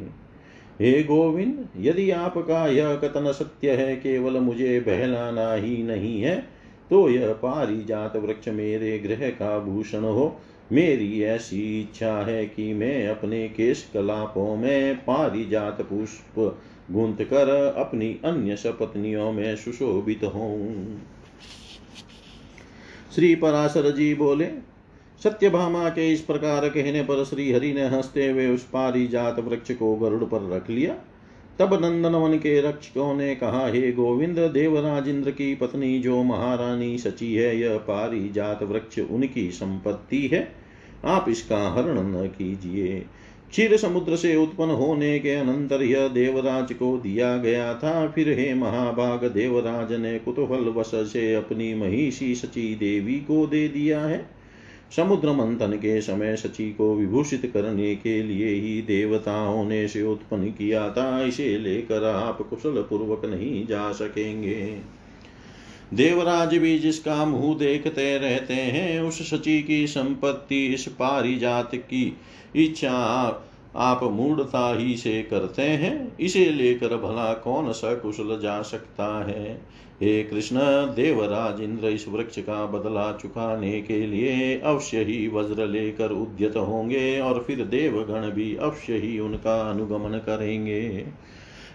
हे 0.81 1.03
गोविंद, 1.03 1.69
यदि 1.81 2.11
आपका 2.11 2.67
यह 2.67 2.95
कथन 2.95 3.33
सत्य 3.33 3.71
है, 3.71 3.97
केवल 3.97 4.39
मुझे 4.41 4.79
बहलाना 4.81 5.53
ही 5.55 5.83
नहीं 5.83 6.21
है 6.23 6.37
तो 6.91 7.09
यह 7.11 7.33
पारिजात 7.33 8.17
वृक्ष 8.17 8.49
मेरे 8.49 8.99
ग्रह 8.99 9.29
का 9.31 9.59
भूषण 9.59 10.01
हो। 10.01 10.37
मेरी 10.73 11.23
ऐसी 11.23 11.81
इच्छा 11.81 12.13
है 12.23 12.45
कि 12.47 12.73
मैं 12.75 13.09
अपने 13.09 13.49
केश 13.49 13.91
कलापों 13.95 14.57
में 14.57 14.97
पारिजात 14.97 15.81
पुष्प 15.83 16.59
गूंथ 16.91 17.17
कर 17.17 17.75
अपनी 17.77 18.21
अन्य 18.25 18.57
सपत्नियों 18.57 19.33
में 19.33 19.57
सुशोभित 19.57 20.25
हूँ 20.25 21.03
श्री 23.15 23.35
पराशर 23.35 23.91
जी 23.91 24.15
बोले, 24.15 24.49
सत्यभामा 25.23 25.89
के 25.89 26.13
इस 26.13 26.21
प्रकार 26.21 26.69
कहने 26.69 27.03
पर 27.03 27.25
श्री 27.25 27.53
हरि 27.53 27.73
ने 27.73 27.87
हँसते 27.87 28.31
हुए 28.31 28.47
उस 28.47 28.65
पारिजात 28.65 29.41
वृक्ष 29.41 29.73
को 29.73 29.97
गरुड़ 29.97 30.25
पर 30.25 30.51
रख 30.51 30.71
लिया। 30.71 30.95
तब 31.59 31.75
नंदनवन 31.75 32.39
के 32.39 32.61
रक्षकों 32.61 33.15
ने 33.15 33.35
कहा, 33.35 33.67
हे 33.67 33.93
गोविंद 33.93 34.39
देवराज 34.39 35.09
इंद्र 35.09 35.31
की 35.31 35.55
पत्नी 35.55 35.99
जो 35.99 36.23
महारानी 36.23 36.99
सची 36.99 37.35
है, 37.35 37.61
यह 37.61 37.79
पारिजात 37.79 38.63
वृक्ष 38.63 38.99
उनकी 38.99 39.51
संपत्ति 39.51 40.27
है। 40.27 40.53
आप 41.05 41.27
इसका 41.29 41.71
हरण 41.71 41.99
न 42.01 42.27
कीजिए। 42.27 43.07
क्षीर 43.51 43.77
समुद्र 43.77 44.17
से 44.17 44.37
उत्पन्न 44.37 44.71
होने 44.71 45.19
के 45.19 45.31
अनंतर 45.31 45.83
यह 45.83 46.09
देवराज 46.09 46.73
को 46.73 46.97
दिया 46.99 47.37
गया 47.37 47.75
था। 47.75 48.09
फिर 48.09 48.39
हे 48.39 48.55
महाभाग, 48.55 49.25
देवराज 49.25 49.93
ने 49.93 50.19
कुतूहल 50.19 50.65
वश 50.65 50.91
से 50.95 51.35
अपनी 51.35 51.75
महिषी 51.75 52.35
सची 52.35 52.75
देवी 52.75 53.15
को 53.15 53.47
दे 53.47 53.69
दिया 53.69 54.01
है। 54.01 54.39
समुद्र 54.97 55.33
मंथन 55.33 55.73
के 55.73 56.01
समय 56.01 56.37
सची 56.37 56.71
को 56.73 56.95
विभूषित 56.95 57.51
करने 57.55 57.95
के 57.95 58.23
लिए 58.23 58.49
ही 58.49 58.83
देवताओं 58.83 59.65
ने 59.65 59.89
से 59.89 60.03
उत्पन्न 60.03 60.49
किया 60.49 60.91
था। 60.91 61.23
इसे 61.23 61.59
लेकर 61.59 62.05
आप 62.05 62.43
कुशल 62.51 62.83
पूर्वक 62.83 63.25
नहीं 63.25 63.67
जा 63.67 63.93
सकेंगे। 63.93 64.98
देवराज 65.95 66.57
भी 66.57 66.79
जिसका 66.79 67.25
मुँह 67.25 67.59
देखते 67.59 68.19
रहते 68.19 68.55
हैं, 68.55 69.01
उस 69.01 69.31
सची 69.31 69.63
की 69.63 69.87
संपत्ति, 69.87 70.67
इस 70.67 70.89
पारिजात 70.89 71.75
की 71.75 72.17
इच्छा 72.57 73.45
आप 73.77 74.03
मूढ़ता 74.03 74.79
ही 74.79 74.97
से 74.97 75.23
करते 75.23 75.63
हैं। 75.63 76.19
इसे 76.19 76.45
लेकर 76.45 76.89
भला 76.89 77.35
कौन 77.35 77.73
सा 77.73 77.95
कुशल 77.95 78.41
जा 78.43 78.63
सकता 78.63 79.25
है? 79.25 79.55
हे 80.03 80.23
कृष्ण, 80.23 80.59
देवराज 80.95 81.61
इंद्र 81.61 81.89
इस 81.89 82.09
वृक्ष 82.09 82.39
का 82.39 82.67
बदला 82.67 83.13
चुकाने 83.13 83.83
के 83.83 84.07
लिए 84.07 84.61
अवश्य 84.65 84.99
ही 85.01 85.29
वज्र 85.29 85.67
लेकर 85.67 86.11
उद्यत 86.11 86.57
होंगे 86.57 87.21
और 87.21 87.45
फिर 87.47 87.65
देवगण 87.65 88.31
भी 88.31 88.57
अवश्य 88.57 88.95
ही 88.95 89.19
उनका 89.19 89.71
अनुगमन 89.71 90.19
करेंगे। 90.19 91.07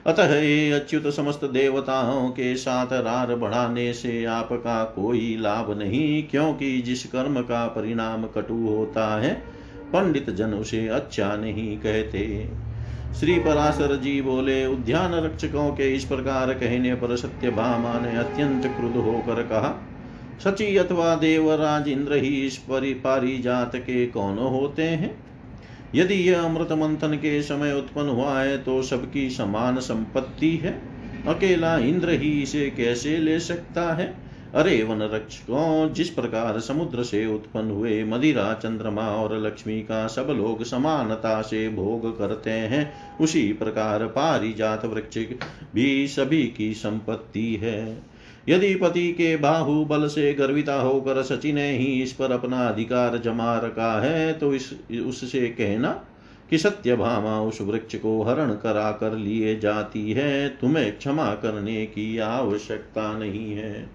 अतः 0.08 0.36
ये 0.36 0.72
अच्युत 0.72 1.08
समस्त 1.14 1.46
देवताओं 1.46 2.30
के 2.30 2.56
साथ 2.56 2.88
रार 2.94 3.36
बढ़ाने 3.36 3.94
से 3.94 4.26
आपका 4.26 4.84
कोई 4.84 5.38
लाभ 5.40 5.78
नहीं, 5.80 6.24
क्योंकि 6.24 6.82
जिस 6.82 7.06
कर्म 7.06 7.42
का 7.42 7.68
परिणाम 7.68 8.26
कटु 8.26 8.54
होता 8.54 9.22
है, 9.22 9.34
पंडित 9.94 10.30
जन 10.30 10.54
उसे 10.54 10.88
अच्छा 10.88 11.36
नहीं 11.36 11.78
कहते। 11.78 12.50
श्री 13.20 13.40
पराशर 13.40 13.96
जी 13.96 14.22
बोले, 14.22 14.66
उद्यान 14.66 15.14
रक्षकों 15.14 15.70
के 15.72 15.96
इस 15.96 16.06
प्रकार 16.06 16.54
कहने 16.54 16.96
पर 16.96 17.16
सत्य 17.16 17.50
भामा 17.50 18.00
ने 18.00 18.18
अत्यंत 18.18 18.66
क्रुद्ध 18.66 18.96
होकर 18.98 19.42
कहा, 19.44 19.76
सची 20.44 20.78
अथवा 20.78 21.16
देवराज 21.16 21.88
इंद्र 21.88 22.16
ही 22.16 22.48
इस 22.48 22.58
परिपारी 22.58 23.38
जात 23.38 23.76
के 23.76 24.06
कौन 24.08 24.38
होते 24.38 24.84
हैं? 24.84 25.23
यदि 25.96 26.14
यह 26.14 26.42
अमृत 26.42 26.72
मंथन 26.72 27.14
के 27.14 27.42
समय 27.42 27.74
उत्पन्न 27.74 28.10
हुआ 28.10 28.40
है 28.40 28.58
तो 28.58 28.82
सबकी 28.82 29.30
समान 29.30 29.80
संपत्ति 29.80 30.56
है। 30.56 30.82
अकेला 31.28 31.78
इंद्र 31.78 32.10
ही 32.10 32.42
इसे 32.42 32.70
कैसे 32.70 33.18
ले 33.18 33.40
सकता 33.40 33.94
है? 33.94 34.24
अरे 34.56 34.84
वन 34.84 35.02
रक्षकों 35.02 35.94
जिस 35.94 36.10
प्रकार 36.10 36.60
समुद्र 36.60 37.04
से 37.04 37.26
उत्पन्न 37.26 37.72
हुए 37.72 38.04
मदिरा, 38.04 38.54
चंद्रमा 38.54 39.08
और 39.08 39.38
लक्ष्मी 39.40 39.82
का 39.82 40.08
सब 40.08 40.28
लोग 40.30 40.64
समानता 40.64 41.42
से 41.42 41.70
भोग 41.70 42.18
करते 42.18 42.52
हैं, 42.52 42.94
उसी 43.22 43.54
प्रकार 43.54 44.06
पारिजात 44.08 44.86
वृक्ष 44.86 45.18
भी 45.76 46.08
सभी 46.08 46.44
की 46.58 46.74
संपत्ति 46.74 47.56
है। 47.56 48.13
यदि 48.50 48.76
पति 48.76 49.12
के 49.12 49.36
बाहुबल 49.38 50.08
से 50.08 50.34
गर्विता 50.34 50.76
होकर 50.76 51.22
सची 51.24 51.54
ने 51.54 51.72
ही 51.78 52.02
इस 52.04 52.14
पर 52.14 52.32
अपना 52.32 52.68
अधिकार 52.68 53.18
जमा 53.18 53.58
रखा 53.60 54.02
है 54.02 54.34
तो 54.34 54.54
इस, 54.54 54.74
उससे 55.06 55.48
कहना 55.48 55.92
कि 56.50 56.58
सत्य 56.58 56.96
भामा 56.96 57.40
उस 57.42 57.62
वृक्ष 57.62 57.96
को 57.96 58.22
हरण 58.24 58.52
करा 58.54 58.92
कर 58.92 59.14
लिए 59.14 59.60
जाती 59.60 60.12
है, 60.12 60.50
तुम्हें 60.50 60.98
क्षमा 60.98 61.34
करने 61.36 61.86
की 61.86 62.18
आवश्यकता 62.18 63.20
नहीं 63.20 63.52
है। 63.52 63.90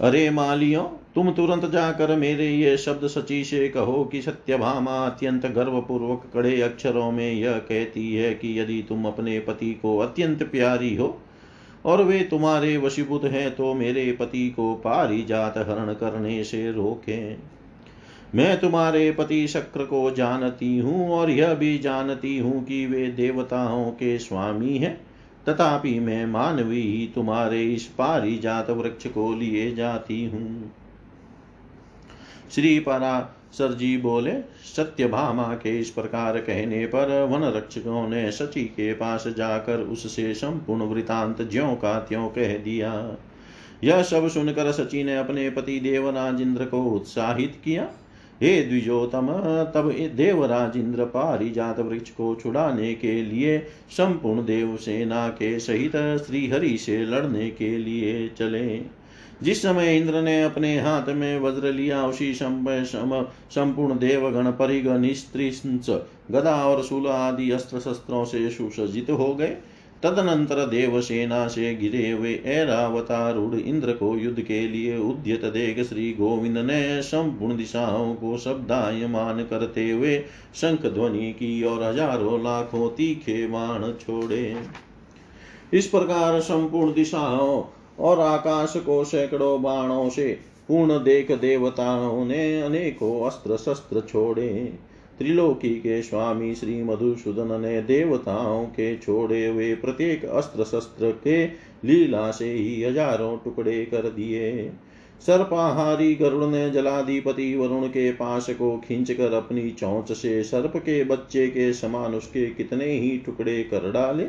अरे 0.00 0.30
मालियों, 0.30 0.82
तुम 1.14 1.30
तुरंत 1.30 1.64
जाकर 1.70 2.16
मेरे 2.16 2.50
ये 2.50 2.76
शब्द 2.76 3.06
सची 3.06 3.44
से 3.44 3.68
कहो 3.68 4.04
कि 4.04 4.22
सत्यभामा 4.22 5.06
अत्यंत 5.06 5.46
गर्वपूर्वक 5.46 6.30
कड़े 6.34 6.60
अक्षरों 6.62 7.10
में 7.12 7.32
यह 7.32 7.58
कहती 7.58 8.14
है 8.14 8.34
कि 8.34 8.58
यदि 8.60 8.84
तुम 8.88 9.04
अपने 9.04 9.38
पति 9.40 9.72
को 9.72 9.98
अत्यंत 9.98 10.42
प्यारी 10.42 10.94
हो 10.96 11.20
और 11.84 12.02
वे 12.02 12.20
तुम्हारे 12.20 12.76
वशीभूत 12.76 13.24
हैं 13.24 13.54
तो 13.54 13.74
मेरे 13.74 14.12
पति 14.12 14.48
को 14.50 14.74
पारी 14.74 15.22
जात 15.24 15.58
हरण 15.58 15.92
करने 15.92 16.44
से 16.44 16.70
रोकें। 16.72 17.38
मैं 18.34 18.60
तुम्हारे 18.60 19.10
पति 19.10 19.46
शक्र 19.48 19.84
को 19.84 20.10
जानती 20.10 20.78
हूँ 20.78 21.10
और 21.10 21.30
यह 21.30 21.54
भी 21.54 21.78
जानती 21.78 22.38
हूँ 22.38 22.64
कि 22.64 22.86
वे 22.86 23.06
देवताओं 23.06 23.90
के 23.90 24.18
स्वामी 24.18 24.78
हैं। 24.78 24.94
तथापि 25.48 25.98
मैं 26.00 26.26
मानवी 26.26 26.82
ही 26.82 27.06
तुम्हारे 27.14 27.62
इस 27.64 27.86
पारिजात 27.86 28.70
वृक्ष 28.70 29.06
को 29.06 29.32
लिए 29.34 29.74
जाती 29.74 30.24
हूँ। 30.24 30.72
श्री 32.50 32.78
पराशर 33.52 33.74
जी 33.74 33.96
बोले, 33.96 34.32
सत्य 34.76 35.06
भामा 35.06 35.54
के 35.54 35.78
इस 35.80 35.90
प्रकार 35.90 36.38
कहने 36.38 36.84
पर 36.86 37.22
वन 37.24 37.44
रक्षकों 37.56 38.08
ने 38.08 38.30
सची 38.32 38.64
के 38.64 38.92
पास 38.92 39.24
जाकर 39.28 39.80
उससे 39.82 40.32
संपूर्ण 40.34 40.82
वृतांत 40.82 41.42
ज्यो 41.42 41.66
का 41.74 41.98
त्यों 42.00 42.28
कह 42.28 42.56
दिया। 42.58 42.92
यह 43.84 44.02
सब 44.02 44.28
सुनकर 44.28 44.70
सची 44.72 45.02
ने 45.04 45.16
अपने 45.16 45.48
पति 45.50 45.78
देवराज 45.80 46.40
इंद्र 46.40 46.64
को 46.64 46.82
उत्साहित 46.84 47.60
किया। 47.64 47.88
हे 48.42 48.62
द्विजोतम 48.62 49.26
तब 49.74 49.92
देवराज 50.14 50.76
इंद्र 50.76 51.04
पारिजात 51.04 51.80
वृक्ष 51.80 52.10
को 52.10 52.34
छुड़ाने 52.34 52.94
के 52.94 53.22
लिए, 53.22 53.58
संपूर्ण 53.90 54.44
देव 54.44 54.76
सेना 54.76 55.28
के 55.28 55.58
सहित 55.60 55.96
श्रीहरि 56.26 56.76
से 56.78 57.04
लड़ने 57.04 57.50
के 57.50 57.76
लिए 57.78 58.28
चले। 58.28 59.01
जिस 59.42 59.62
समय 59.62 59.96
इंद्र 59.96 60.20
ने 60.22 60.42
अपने 60.42 60.78
हाथ 60.80 61.08
में 61.08 61.40
वज्र 61.40 61.72
लिया, 61.72 62.04
उसी 62.04 62.32
समय 62.34 62.84
संपूर्ण 63.50 63.98
देवगण 63.98 64.50
परिग 64.52 64.88
निस्त्रिंस 64.90 65.90
गदा 66.30 66.54
और 66.64 66.82
शूल 66.82 67.06
आदि 67.06 67.50
अस्त्र 67.50 67.80
शस्त्रों 67.80 68.24
से 68.24 68.48
सुसज्जित 68.50 69.10
हो 69.10 69.34
गए। 69.34 69.56
तदनंतर 70.02 70.64
देवसेना 70.66 71.46
से 71.48 71.74
घिरे 71.74 72.10
हुए 72.10 72.34
ऐरावतारूढ़ 72.46 73.54
इंद्र 73.54 73.92
को 73.92 74.16
युद्ध 74.16 74.40
के 74.40 74.60
लिए 74.68 74.96
उद्यत 74.98 75.44
देख 75.44 75.82
श्री 75.86 76.12
गोविंद 76.12 76.58
ने 76.58 77.02
संपूर्ण 77.02 77.56
दिशाओं 77.56 78.14
को 78.14 78.38
शब्दायमान 78.38 79.42
करते 79.44 79.90
हुए 79.90 80.18
शंख 80.54 80.86
ध्वनि 80.86 81.32
की 81.32 81.62
और 81.62 81.82
हज़ारों 81.82 82.42
लाखों 82.44 82.88
तीखे 82.88 83.46
बाण 83.46 83.90
छोड़े। 84.00 84.56
इस 85.72 85.86
प्रकार 85.86 86.40
संपूर्ण 86.40 86.94
दिशाओं 86.94 87.62
और 87.98 88.20
आकाश 88.20 88.76
को 88.76 89.02
सैकड़ों 89.04 89.62
बाणों 89.62 90.08
से 90.10 90.26
पूर्ण 90.68 90.98
देख 90.98 91.32
देवताओं 91.32 92.24
ने 92.24 92.60
अनेकों 92.62 93.26
अस्त्र 93.26 93.56
शस्त्र 93.56 94.00
छोड़े। 94.00 94.48
त्रिलोकी 95.18 95.74
के 95.76 96.02
स्वामी 96.02 96.54
श्री 96.54 96.82
मधुसूदन 96.82 97.60
ने 97.60 97.80
देवताओं 97.82 98.64
के 98.66 98.96
छोड़े 98.96 99.46
हुए 99.46 99.74
प्रत्येक 99.74 100.24
अस्त्र 100.24 100.64
शस्त्र 100.64 101.10
के 101.24 101.44
लीला 101.84 102.30
से 102.30 102.52
ही 102.52 102.82
हज़ारों 102.82 103.36
टुकड़े 103.36 103.84
कर 103.84 104.08
दिए। 104.10 104.70
सर्पाहारी 105.26 106.14
गरुड़ 106.14 106.44
ने 106.44 106.70
जलाधिपति 106.70 107.54
वरुण 107.56 107.86
के 107.86 108.10
पास 108.12 108.50
को 108.50 108.76
खींचकर 108.78 109.32
अपनी 109.32 109.70
चौंच 109.70 110.12
से 110.12 110.42
सर्प 110.42 110.76
के 110.76 111.02
बच्चे 111.04 111.46
के 111.48 111.72
समान 111.72 112.14
उसके 112.14 112.46
कितने 112.46 112.84
ही 112.84 113.16
टुकड़े 113.18 113.62
कर 113.64 113.90
डाले। 113.92 114.24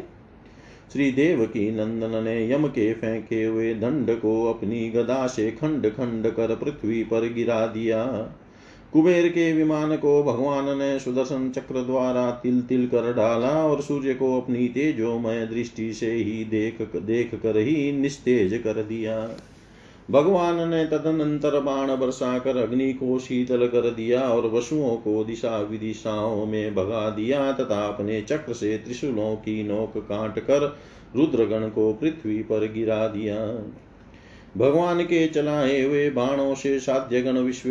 श्री 0.93 1.11
देव 1.11 1.45
की 1.45 1.71
नंदन 1.71 2.23
ने 2.23 2.51
यम 2.51 2.67
के 2.67 2.93
फेंके 2.93 3.43
हुए 3.43 3.73
दंड 3.73 4.19
को 4.19 4.53
अपनी 4.53 4.89
गदा 4.89 5.27
से 5.27 5.51
खंड 5.51 5.89
खंड 5.89 6.27
कर 6.27 6.55
पृथ्वी 6.55 7.03
पर 7.03 7.33
गिरा 7.33 7.65
दिया। 7.67 8.05
कुबेर 8.93 9.27
के 9.27 9.53
विमान 9.53 9.95
को 9.95 10.23
भगवान 10.23 10.77
ने 10.77 10.99
सुदर्शन 10.99 11.49
चक्र 11.49 11.81
द्वारा 11.81 12.31
तिल 12.31 12.61
तिल 12.61 12.87
कर 12.87 13.13
डाला 13.13 13.49
और 13.49 13.81
सूर्य 13.81 14.13
को 14.13 14.41
अपनी 14.41 14.67
तेजोमय 14.67 15.45
दृष्टि 15.45 15.93
से 15.93 16.11
ही 16.11 16.45
देख 16.45 16.95
देख 16.95 17.35
कर 17.35 17.57
ही 17.57 17.91
निस्तेज 17.91 18.61
कर 18.63 18.83
दिया। 18.83 19.17
भगवान 20.11 20.69
ने 20.69 20.85
तदनंतर 20.85 21.59
बाण 21.59 21.87
बरसा 21.87 22.39
कर 22.39 22.57
अग्नि 22.57 22.93
को 22.93 23.19
शीतल 23.19 23.67
कर 23.67 23.89
दिया 23.89 24.21
और 24.21 24.47
वसुओं 24.47 24.95
को 24.95 25.23
दिशा 25.23 25.59
विदिशाओं 25.61 26.45
में 26.45 26.75
भगा 26.75 27.09
दिया 27.09 27.51
तथा 27.51 27.87
अपने 27.87 28.21
चक्र 28.21 28.53
से 28.53 28.77
त्रिशूलों 28.77 29.35
की 29.35 29.63
नोक 29.63 29.97
काट 29.97 30.39
कर 30.39 30.77
रुद्रगण 31.15 31.69
को 31.69 31.93
पृथ्वी 31.93 32.37
पर 32.39 32.71
गिरा 32.73 33.07
दिया। 33.07 33.35
भगवान 34.57 35.03
के 35.03 35.27
चलाए 35.27 35.81
हुए 35.81 36.09
बाणों 36.09 36.55
से 36.55 36.79
साध्यगण 36.79 37.37
विश्व 37.37 37.69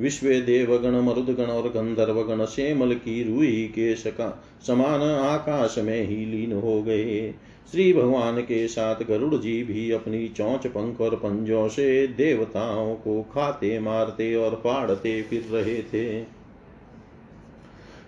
विश्व 0.00 0.26
देवगण 0.26 1.00
मरुदगण 1.00 1.44
और 1.44 1.68
गंधर्वगण 1.68 2.44
सेमल 2.44 2.94
की 2.94 3.22
रुई 3.22 3.72
के 3.78 3.94
समान 3.94 5.02
आकाश 5.02 5.74
में 5.78 6.06
ही 6.06 6.24
लीन 6.26 6.52
हो 6.52 6.82
गए। 6.82 7.34
श्री 7.74 7.92
भगवान 7.92 8.40
के 8.40 8.68
साथ 8.68 8.96
गरुड़ 9.08 9.34
जी 9.34 9.64
भी 9.64 9.90
अपनी 9.90 10.28
चौंच, 10.28 10.66
पंख 10.66 11.00
और 11.00 11.16
पंजों 11.16 11.68
से 11.68 12.06
देवताओं 12.06 12.94
को 12.94 13.22
खाते, 13.22 13.78
मारते 13.78 14.34
और 14.34 14.50
फाड़ते 14.50 15.22
फिर 15.22 15.44
रहे 15.52 15.82
थे। 15.82 16.24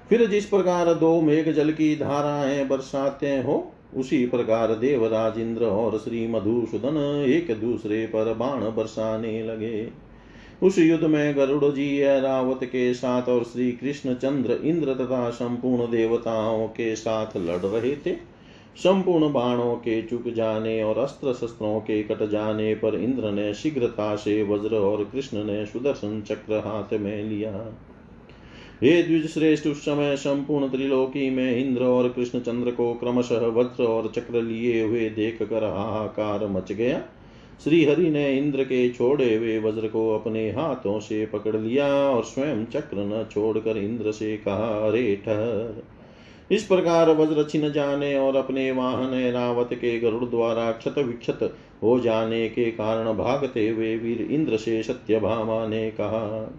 फिर 0.08 0.26
जिस 0.26 0.44
प्रकार 0.44 0.94
दो 0.94 1.20
मेघ 1.20 1.48
जल 1.48 1.70
की 1.70 1.96
धाराएँ 1.96 2.68
बरसाते 2.68 3.26
हो, 3.26 3.72
उसी 3.96 4.26
प्रकार 4.26 4.74
देवराज 4.74 5.38
इंद्र 5.38 5.64
और 5.64 5.98
श्री 5.98 6.26
मधुसूदन 6.26 7.24
एक 7.28 7.60
दूसरे 7.60 8.06
पर 8.06 8.34
बाण 8.34 8.60
बरसाने 8.60 9.42
लगे। 9.42 9.90
उस 10.62 10.78
युद्ध 10.78 11.04
में 11.04 11.36
गरुड़ 11.36 11.64
जी 11.64 12.02
रावत 12.02 12.64
के 12.64 12.94
साथ 12.94 13.22
और 13.22 13.44
श्री 13.44 13.72
कृष्ण 13.72 14.14
चंद्र 14.14 14.52
इंद्र 14.52 14.94
तथा 14.94 15.30
संपूर्ण 15.30 15.92
देवताओं 15.92 16.68
के 16.68 16.96
साथ 16.96 17.36
लड़ 17.36 17.66
रहे 17.66 17.96
थे। 17.96 18.35
संपूर्ण 18.76 19.32
बाणों 19.32 19.74
के 19.74 20.02
चुक 20.02 20.28
जाने 20.28 20.82
और 20.82 20.98
अस्त्र 20.98 21.32
शस्त्रों 21.32 21.80
के 21.80 22.02
कट 22.02 22.22
जाने 22.30 22.74
पर 22.74 22.94
इंद्र 22.94 23.30
ने 23.30 23.52
शीघ्रता 23.54 24.14
से 24.16 24.42
वज्र 24.42 24.76
और 24.76 25.04
कृष्ण 25.04 25.44
ने 25.44 25.64
सुदर्शन 25.66 26.20
चक्र 26.20 26.58
हाथ 26.58 26.92
में 26.92 27.24
लिया। 27.24 27.52
हे 28.82 29.02
द्विज 29.02 29.26
श्रेष्ठ 29.28 29.66
उस 29.66 29.80
समय 29.80 30.16
संपूर्ण 30.16 30.68
त्रिलोकी 30.68 31.30
में 31.30 31.56
इंद्र 31.56 31.84
और 31.84 32.08
कृष्ण 32.08 32.40
चंद्र 32.40 32.70
को 32.70 32.92
क्रमशः 32.94 33.46
वज्र 33.46 33.84
और 33.84 34.12
चक्र 34.16 34.42
लिए 34.42 34.82
हुए 34.84 35.08
देख 35.10 35.42
कर 35.42 35.64
हाहाकार 35.64 36.46
मच 36.46 36.72
गया। 36.72 37.02
श्री 37.64 37.84
हरि 37.84 38.10
ने 38.10 38.38
इंद्र 38.38 38.64
के 38.64 38.88
छोड़े 38.90 39.34
हुए 39.36 39.58
वज्र 39.58 39.88
को 39.88 40.08
अपने 40.14 40.50
हाथों 40.50 41.00
से 41.00 41.26
पकड़ 41.26 41.56
लिया 41.56 41.86
और 42.10 42.24
स्वयं 42.24 42.64
चक्र 42.64 42.96
न 42.96 43.26
छोड़कर 43.30 43.76
इंद्र 43.76 44.12
से 44.12 44.36
कहा, 44.36 44.68
अरे 44.88 45.16
ठहर। 45.24 45.82
इस 46.50 46.62
प्रकार 46.62 47.10
वज्र 47.10 47.44
छिन 47.44 47.72
जाने 47.72 48.18
और 48.18 48.36
अपने 48.36 48.70
वाहन 48.72 49.32
रावत 49.32 49.68
के 49.72 50.00
गरुड़ 50.00 50.24
द्वारा 50.24 50.72
क्षत 50.72 50.98
विक्षत 50.98 51.56
हो 51.82 52.00
जाने 52.00 52.48
के 52.48 52.64
कारण 52.70 53.12
भागते 53.12 53.68
हुए 53.68 53.96
वीर 53.96 54.22
इंद्र 54.22 54.56
से 54.56 54.82
सत्य 54.82 55.20
भामा 55.20 55.66
ने 55.66 55.90
कहा, 55.90 56.56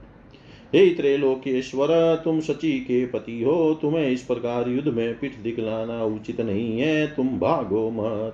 हे 0.75 0.89
त्रैलोकेश्वर, 0.89 2.15
तुम 2.15 2.39
सची 2.39 2.79
के 2.79 3.05
पति 3.05 3.43
हो। 3.43 3.79
तुम्हें 3.81 4.09
इस 4.09 4.21
प्रकार 4.21 4.69
युद्ध 4.69 4.87
में 4.87 5.19
पिठ 5.19 5.35
दिखलाना 5.35 6.03
उचित 6.03 6.41
नहीं 6.41 6.79
है। 6.79 7.07
तुम 7.07 7.27
भागो 7.27 7.89
मत। 7.89 8.33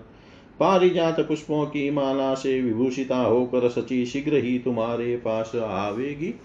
पारिजात 0.60 1.20
पुष्पों 1.20 1.66
की 1.66 1.90
माला 1.92 2.34
से 2.34 2.62
विभूषिता 2.62 3.18
होकर 3.18 3.70
सची 3.70 4.06
शीघ्र 4.06 4.36
ही 4.36 4.60
तुम्हारे 4.60 5.18
पास 5.18 5.52
आवेगी। 5.56 6.40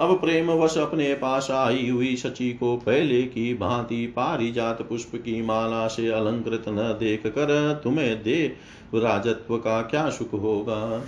अब 0.00 0.20
प्रेम 0.20 0.50
वश 0.50 0.78
अपने 0.78 1.14
पास 1.14 1.50
आई 1.50 1.88
हुई 1.88 2.16
सची 2.16 2.52
को 2.52 2.76
पहले 2.76 3.22
की 3.22 3.54
भांति 3.54 4.06
पारिजात 4.06 4.82
पुष्प 4.82 5.10
की 5.14 5.42
माला 5.42 5.86
से 5.86 6.08
अलंकृत 6.08 6.64
न 6.68 6.96
देख 7.00 7.26
कर 7.26 7.80
तुम्हें 7.84 8.22
दे 8.22 8.56
राजत्व 8.94 9.56
का 9.56 9.82
क्या 9.82 10.10
सुख 10.10 10.32
होगा? 10.32 11.04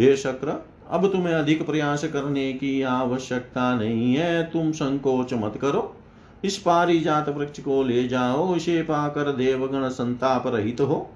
हे 0.00 0.16
शक्र, 0.16 0.66
अब 0.90 1.12
तुम्हें 1.12 1.34
अधिक 1.34 1.66
प्रयास 1.66 2.04
करने 2.04 2.52
की 2.52 2.82
आवश्यकता 2.82 3.78
नहीं 3.78 4.14
है। 4.14 4.42
तुम 4.42 4.72
संकोच 4.72 5.34
मत 5.34 5.54
करो। 5.56 5.96
इस 6.44 6.58
पारिजात 6.58 7.28
वृक्ष 7.28 7.60
को 7.60 7.82
ले 7.82 8.08
जाओ। 8.08 8.56
इसे 8.56 8.82
पाकर 8.82 9.32
देवगण 9.32 9.88
संताप 9.88 10.46
रहित 10.46 10.80
हो। 10.80 11.10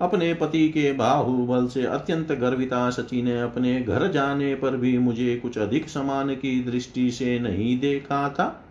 अपने 0.00 0.32
पति 0.34 0.68
के 0.68 0.92
बाहुबल 0.92 1.66
से 1.66 1.82
अत्यंत 1.82 2.32
गर्विता 2.32 2.90
सची 2.90 3.22
ने 3.22 3.40
अपने 3.40 3.80
घर 3.82 4.06
जाने 4.12 4.54
पर 4.54 4.76
भी 4.76 4.98
मुझे 4.98 5.36
कुछ 5.36 5.58
अधिक 5.58 5.88
समान 5.88 6.34
की 6.34 6.60
दृष्टि 6.64 7.10
से 7.10 7.38
नहीं 7.38 7.78
देखा 7.80 8.28
था। 8.28 8.64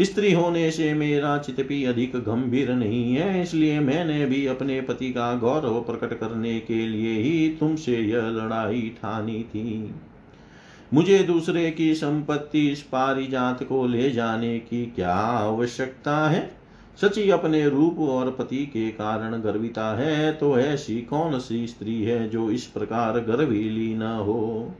स्त्री 0.00 0.32
होने 0.32 0.70
से 0.70 0.92
मेरा 0.94 1.38
चित 1.38 1.66
भी 1.66 1.84
अधिक 1.84 2.16
गंभीर 2.16 2.72
नहीं 2.72 3.14
है, 3.14 3.42
इसलिए 3.42 3.80
मैंने 3.80 4.26
भी 4.26 4.46
अपने 4.46 4.80
पति 4.80 5.10
का 5.10 5.34
गौरव 5.34 5.80
प्रकट 5.80 6.18
करने 6.20 6.58
के 6.60 6.86
लिए 6.86 7.20
ही 7.22 7.48
तुमसे 7.60 7.96
यह 7.96 8.28
लड़ाई 8.30 8.92
ठानी 9.02 9.42
थी। 9.42 9.94
मुझे 10.94 11.18
दूसरे 11.18 11.70
की 11.70 11.94
संपत्ति 11.94 12.68
इस 12.68 12.82
पारिजात 12.82 13.62
को 13.62 13.86
ले 13.86 14.10
जाने 14.10 14.58
की 14.58 14.84
क्या 14.86 15.14
आवश्यकता 15.14 16.28
है? 16.28 16.65
सची 17.00 17.30
अपने 17.30 17.68
रूप 17.68 17.98
और 17.98 18.30
पति 18.30 18.64
के 18.66 18.90
कारण 18.90 19.40
गर्विता 19.40 19.96
है 19.96 20.32
तो 20.32 20.58
ऐसी 20.58 21.00
कौन 21.00 21.38
सी 21.38 21.66
स्त्री 21.66 22.02
है 22.02 22.28
जो 22.28 22.50
इस 22.50 22.64
प्रकार 22.66 23.18
गर्वीली 23.20 23.94
न 23.94 24.02
हो? 24.02 24.72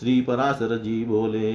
श्री 0.00 0.20
पराशर 0.20 0.78
जी 0.78 1.04
बोले, 1.04 1.52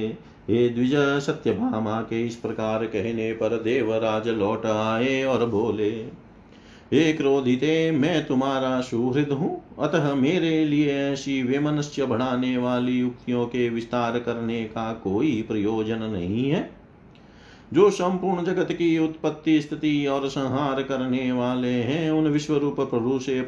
हे 0.48 0.68
द्विज 0.68 0.94
सत्यभामा 1.22 2.00
के 2.00 2.26
इस 2.26 2.36
प्रकार 2.36 2.84
कहने 2.84 3.32
पर 3.32 3.62
देवराज 3.62 4.28
लौट 4.28 4.66
आए 4.66 5.22
और 5.24 5.46
बोले, 5.46 5.90
हे 6.92 7.12
क्रोधिते, 7.12 7.90
मैं 7.90 8.24
तुम्हारा 8.26 8.80
सुहृद 8.80 9.32
हूँ। 9.32 9.62
अतः 9.78 10.14
मेरे 10.14 10.64
लिए 10.64 10.94
ऐसी 11.12 11.42
विमनस्य 11.42 12.06
बढ़ाने 12.06 12.56
वाली 12.56 12.92
युक्तियों 12.92 13.46
के 13.46 13.68
विस्तार 13.68 14.18
करने 14.18 14.64
का 14.64 14.92
कोई 14.92 15.44
प्रयोजन 15.48 16.02
नहीं 16.02 16.50
है। 16.50 16.83
जो 17.74 17.90
संपूर्ण 17.90 18.44
जगत 18.44 18.72
की 18.72 18.98
उत्पत्ति, 18.98 19.62
स्थिति 19.62 20.06
और 20.06 20.28
संहार 20.28 20.82
करने 20.82 21.32
वाले 21.32 21.68
हैं, 21.68 22.10
उन 22.10 22.28
विश्व 22.28 22.56
रूप 22.56 22.80
प्रभु 22.80 23.18
से 23.18 23.42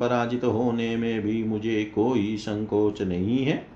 पराजित 0.00 0.44
होने 0.44 0.96
में 0.96 1.22
भी 1.22 1.44
मुझे 1.44 1.84
कोई 1.84 2.36
संकोच 2.36 3.02
नहीं 3.02 3.44
है। 3.44 3.66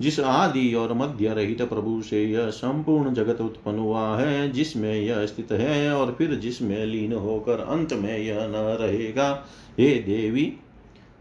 जिस 0.00 0.20
आदि 0.20 0.74
और 0.74 0.92
मध्य 0.92 1.28
रहित 1.28 1.62
प्रभु 1.62 2.02
से 2.02 2.24
यह 2.24 2.50
संपूर्ण 2.50 3.14
जगत 3.14 3.40
उत्पन्न 3.40 3.78
हुआ 3.78 4.16
है, 4.18 4.52
जिसमें 4.52 5.00
यह 5.00 5.26
स्थित 5.26 5.52
है 5.52 5.94
और 5.94 6.14
फिर 6.18 6.34
जिसमें 6.34 6.86
लीन 6.86 7.12
होकर 7.12 7.60
अंत 7.60 7.92
में 7.92 8.18
यह 8.18 8.36
न 8.36 8.76
रहेगा, 8.80 9.46
हे 9.78 9.94
देवी 9.94 10.52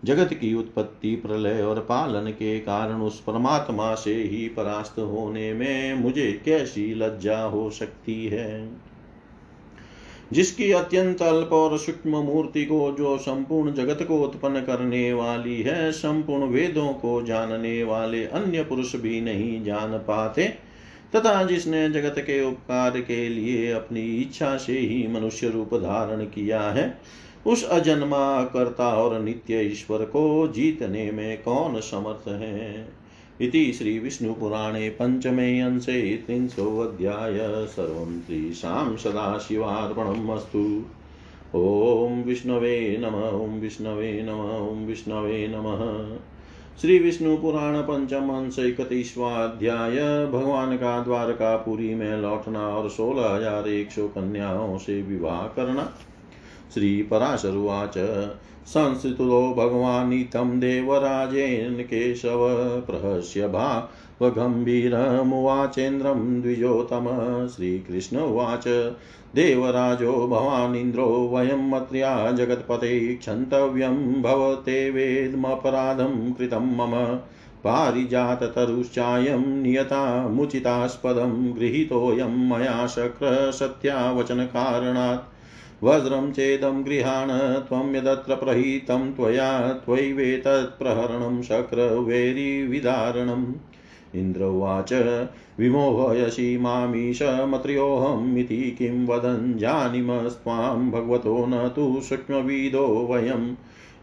जगत 0.06 0.34
की 0.34 0.54
उत्पत्ति, 0.54 1.16
प्रलय 1.16 1.62
और 1.62 1.80
पालन 1.80 2.32
के 2.32 2.60
कारण 2.60 3.02
उस 3.02 3.24
परमात्मा 3.24 3.96
से 3.96 4.14
ही 4.14 4.48
परास्त 4.48 5.00
होने 5.00 5.54
में 5.54 5.94
मुझे 5.94 6.42
कैसी 6.46 6.94
लज्जा 6.94 7.42
हो 7.44 7.70
सकती 7.70 8.26
है? 8.26 8.70
जिसकी 10.34 10.72
अत्यंत 10.72 11.22
अल्प 11.22 11.50
और 11.54 11.78
सूक्ष्म 11.78 12.10
मूर्ति 12.10 12.66
को 12.66 12.96
जो 12.98 13.18
संपूर्ण 13.18 13.74
जगत 13.74 14.06
को 14.08 14.22
उत्पन्न 14.22 14.62
करने 14.62 15.14
वाली 15.14 15.62
है, 15.62 15.92
संपूर्ण 15.92 16.44
वेदों 16.44 16.94
को 16.94 17.22
जानने 17.22 17.84
वाले 17.84 18.26
अन्य 18.26 18.64
पुरुष 18.64 18.96
भी 18.96 19.22
नहीं 19.22 19.64
जान 19.64 19.98
पाते, 19.98 20.48
तथा 21.16 21.44
जिसने 21.44 21.90
जगत 21.90 22.16
के 22.20 22.44
उपकार 22.44 22.92
के 22.92 23.30
लिए 23.30 23.72
अपनी 23.72 24.02
इच्छा 24.02 24.58
से 24.58 24.80
ही 24.80 25.08
मनुष्य 25.08 25.50
रूप 25.50 25.74
धारण 25.74 26.26
किया 26.26 26.62
है 26.62 27.02
उस 27.47 27.69
अजन्मा 27.69 28.43
कर्ता 28.43 28.93
और 28.93 29.19
नित्य 29.19 29.62
ईश्वर 29.62 29.97
को 29.97 30.47
जीतने 30.47 31.12
में 31.12 31.43
कौन 31.43 31.80
समर्थ 31.80 32.27
है? 32.27 32.88
इति 33.41 33.73
श्रीविष्णुपुराणे 33.73 34.89
पञ्चमे 34.89 35.60
अंशे 35.60 36.17
त्रिंशोऽध्याय 36.17 37.39
सर्वं 37.67 38.21
श्रीशां 38.21 38.97
सदाशिवार्पणम् 38.97 40.30
अस्तु। 40.30 40.86
ॐ 41.56 42.23
विष्णवे 42.23 42.97
नम, 42.99 43.15
ॐ 43.43 43.60
विष्णवे 43.60 44.21
नम, 44.21 44.39
ॐ 44.71 44.86
विष्णवे 44.86 45.47
नमः। 45.47 46.17
श्री 46.82 46.99
विष्णु 46.99 47.38
पुराण 47.38 47.82
पंचम 47.82 48.30
अंश 48.30 48.60
इकतीसवाध्याय 48.60 49.97
भगवान 50.25 50.77
का 50.77 51.04
द्वारकापुरी 51.04 51.95
में 51.95 52.21
लौटना 52.21 52.67
और 52.67 52.89
सोलह 52.89 53.30
हज़ार 53.30 53.67
एक 53.67 53.91
सौ 53.91 54.08
कन्याओं 54.08 54.77
से 54.77 55.01
विवाह 55.01 55.47
करना। 55.47 55.93
श्रीपराशरुवाच। 56.73 57.93
संस्थितो 58.65 59.55
भगवानितं 59.57 60.60
देवराजेन 60.60 61.84
केशव 61.84 62.47
प्रहस्य 62.79 63.47
भावगम्भीरमुवाचेन्द्रं 63.47 66.41
द्विजोतम। 66.41 67.07
श्रीकृष्ण 67.47 68.17
उवाच। 68.17 68.93
देवराजो 69.36 70.27
भवानीन्द्रो 70.27 71.31
वयं 71.34 71.69
मत्र्या 71.69 72.31
जगत्पते 72.31 73.15
क्षन्तव्यं 73.15 74.21
भवते 74.21 74.89
वेदमपराधं 74.89 76.34
कृतं 76.34 76.57
मम। 76.57 77.19
पारिजाततरुश्चायं 77.63 79.45
नियतामुचितास्पदं 79.45 81.60
गृहीतोऽयं 81.60 82.25
मया 82.25 82.88
शक्रसत्यावचनकारणात्। 82.88 85.31
वज्रं 85.84 86.32
चेदं 86.32 86.86
गृहाण 86.86 87.60
त्वं 87.60 87.96
यदत्र 87.96 88.36
प्रहितं 88.36 89.12
त्वया 89.12 89.74
त्वयैवेतत्प्रहरणं 89.74 91.41
शक्रवेरिविदारणम् 91.41 93.54
इन्द्र 94.15 94.44
उवाच, 94.44 94.94
विमोहयसि 95.60 96.58
मामीशमत्र्योऽहमिति 96.58 98.76
किं 98.78 99.08
वदन् 99.08 99.58
जानीमस्त्वां 99.58 100.91
भगवतो 100.91 101.46
न 101.46 101.74
तु 101.76 102.02
सूक्ष्मविदो 102.02 103.08
वयं 103.12 103.56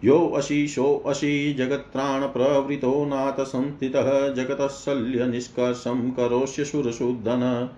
यो 0.04 0.32
अशीशोऽसि 0.36 1.56
जगत्त्राणप्रवृतो 1.58 3.04
नाथ 3.04 3.44
संस्थितः 3.44 4.34
जगतः 4.34 4.66
शल्यनिष्कर्षं 4.66 6.10
करोष्य 6.10 6.64
सुरशुद्धन 6.64 7.68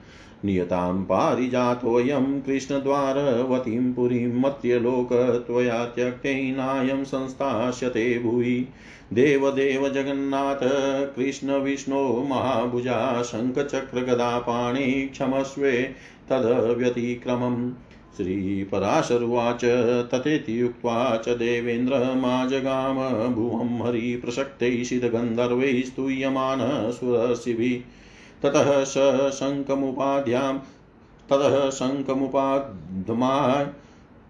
नियतां 0.45 1.03
पारिजातोऽयं 1.05 2.41
कृष्णद्वारवतीं 2.41 3.93
पुरीं 3.93 4.41
मत्यलोक 4.41 5.09
त्वया 5.47 5.85
त्यक्तैनायं 5.85 7.05
संस्थास्यते 7.05 8.19
भुवि 8.19 8.69
देवदेव 9.13 9.89
जगन्नाथ 9.89 10.59
कृष्णविष्णो 11.17 12.27
महाभुजा, 12.31 13.23
शङ्खचक्रगदापाणि 13.23 15.09
क्षमस्वे 15.13 15.95
तदव्यतिक्रमम्। 16.31 17.73
श्रीपराशरुवाच 18.17 19.65
तथेति 20.15 20.63
उक्त्वा 20.63 21.17
च 21.17 21.29
देवेन्द्रमाजगाम 21.29 22.95
भुवं 23.35 23.89
हरिप्रसक्तैः 23.89 24.85
सिद्धगन्धर्वैः 24.85 25.83
स्तूयमानः 25.83 26.91
सुरशिभिः 26.91 28.01
ततः 28.43 28.85
स 28.85 28.95
शङ्कमुपाध्यां 29.35 30.59
ततः 31.31 31.71
शङ्कमुपाध्माय 31.71 33.67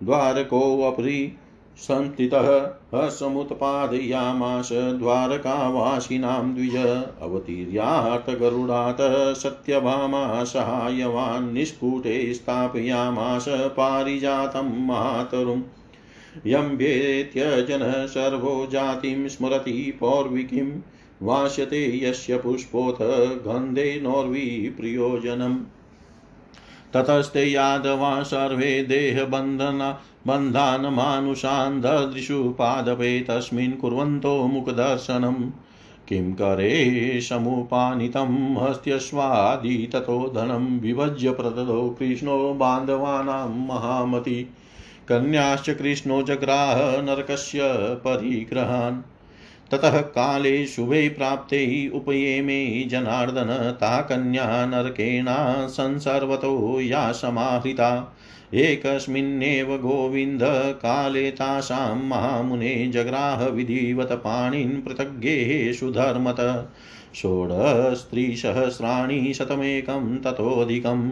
द्वारकोऽपरि 0.03 1.37
सन्तितः 1.77 2.71
हसमुत्पादयामास 2.95 4.69
द्वारकावासिनां 4.73 6.55
द्विज 6.55 6.77
अवतीर्यात् 7.23 8.31
गरुडात् 8.31 9.37
सत्यभामा 9.39 10.45
सहायवान् 10.45 11.53
निष्कुटे 11.53 12.35
स्थापयामास 12.35 13.45
पारिजातं 13.49 14.87
मातरुम्। 14.87 15.63
यं 16.47 16.77
सर्वो 18.07 18.67
जातिं 18.67 19.29
स्मरति 19.29 19.97
पौर्विकीम्। 20.01 20.73
वास्यते 21.23 22.05
यस्य 22.05 22.39
पुष्पोऽथ 22.39 23.03
गन्धेनोर्वी 23.47 24.75
प्रियोजनम्। 24.81 25.59
ततस्ते 26.95 27.45
यादवा 27.45 28.23
सर्वे 28.23 28.83
देहबन्धना 28.83 30.01
बन्धानमानुषान् 30.27 31.83
ददृशु 31.83 32.45
पादपे 32.45 33.21
तस्मिन् 33.21 33.73
कुर्वन्तो 33.73 34.47
मुखदर्शनम्। 34.47 35.51
किं 36.09 36.33
करे 36.33 37.21
समुपानितं 37.21 38.57
हस्त्यश्वादि 38.57 39.91
ततो 39.93 40.33
धनं 40.37 40.81
विभज्य 40.81 41.31
प्रददो 41.31 41.97
कृष्णो 41.99 42.55
बान्धवानां 42.55 43.49
महामति। 43.49 44.51
कन्याश्च 45.09 45.71
कृष्णो 45.71 46.23
जग्राह 46.23 47.03
नरकस्य 47.03 47.61
परिग्रहान्। 47.79 49.03
ततः 49.73 50.01
काले 50.01 50.67
शुभे 50.67 51.09
प्राप्ते 51.09 51.91
उपयेमे 51.95 52.85
जनार्दन 52.85 53.77
ता 53.81 54.01
कन्या 54.01 54.67
नरकेणा 54.67 55.67
संसर्वतो 55.67 56.81
या 56.81 57.13
समाहृता। 57.13 58.17
एकस्मिन्नेव 58.55 59.77
गोविन्द 59.77 60.41
काले 60.83 61.31
तासां 61.31 61.97
महामुने 61.97 62.87
जग्राह 62.87 63.45
विधिवत 63.45 64.13
पाणिन् 64.13 64.83
पृथग्गेषु 64.83 65.91
धर्मत 65.91 66.71
षोडस्त्रिसहस्राणि 67.15 69.35
शतमेकं 69.35 70.17
ततोऽधिकम्। 70.17 71.11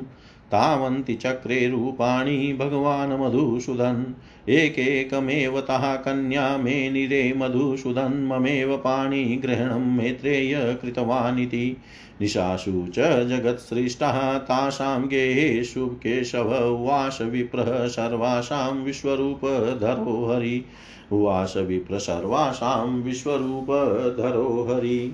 तावन्ति 0.52 1.14
चक्रे 1.14 1.68
रूपाणि 1.68 2.56
भगवान् 2.60 3.20
मधुसूदन्। 3.20 4.14
एकैकमेव 4.48 5.60
तः 5.60 5.96
कन्या 5.96 6.56
मे 6.56 6.90
निरे 6.90 7.34
मधुसूदन्। 7.36 8.26
ममेव 8.26 8.76
पाणिग्रहणं 8.76 9.96
मेत्रेय 9.96 10.78
कृतवानिति 10.82 11.76
निशासु 12.20 12.86
च 12.88 12.98
जगत्सृष्टः 13.26 14.38
तासां 14.38 15.08
गेहेषु 15.08 15.86
केशव 15.86 16.54
उवास 16.66 17.18
विप्रः 17.22 17.86
सर्वासां 17.86 18.72
विश्वरूपधरो 18.72 20.32
हरि। 20.32 20.64
उवास 21.12 21.54
विप्र 21.56 21.98
सर्वासां 21.98 22.86
विश्वरूपधरो 22.86 24.66
हरि। 24.70 25.12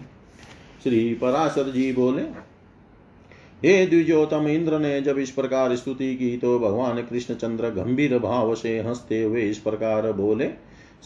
श्री 0.85 1.15
पराशर 1.15 1.71
जी 1.71 1.93
बोले 1.93 2.54
हे 3.65 3.87
द्विजोतम 3.87 4.47
इंद्र 4.49 4.79
ने 4.79 5.01
जब 5.01 5.19
इस 5.19 5.31
प्रकार 5.31 5.77
स्तुति 5.77 6.15
की 6.15 6.37
तो 6.37 6.59
भगवान 6.59 6.99
कृष्ण 7.03 7.35
चंद्र 7.35 7.69
गंभीर 7.69 8.19
भाव 8.19 8.55
से 8.55 8.79
हँसते 8.79 9.23
हुए 9.23 9.43
इस 9.43 9.59
प्रकार 9.59 10.13
बोले 10.13 10.49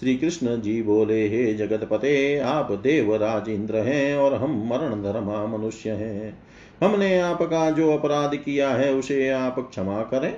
श्री 0.00 0.16
कृष्ण 0.16 0.60
जी 0.60 0.82
बोले, 0.82 1.28
हे 1.28 1.54
जगत 1.54 1.88
पते 1.90 2.38
आप 2.38 2.72
देवराज 2.72 3.48
इंद्र 3.48 3.76
हैं 3.76 4.16
और 4.16 4.34
हम 4.34 4.50
मरण 4.66 5.02
धर्मा 5.02 5.46
मनुष्य 5.46 5.90
हैं। 5.90 6.38
हमने 6.82 7.18
आपका 7.20 7.70
जो 7.70 7.92
अपराध 7.92 8.36
किया 8.36 8.70
है, 8.70 8.92
उसे 8.94 9.28
आप 9.28 9.58
क्षमा 9.70 10.02
करें। 10.02 10.36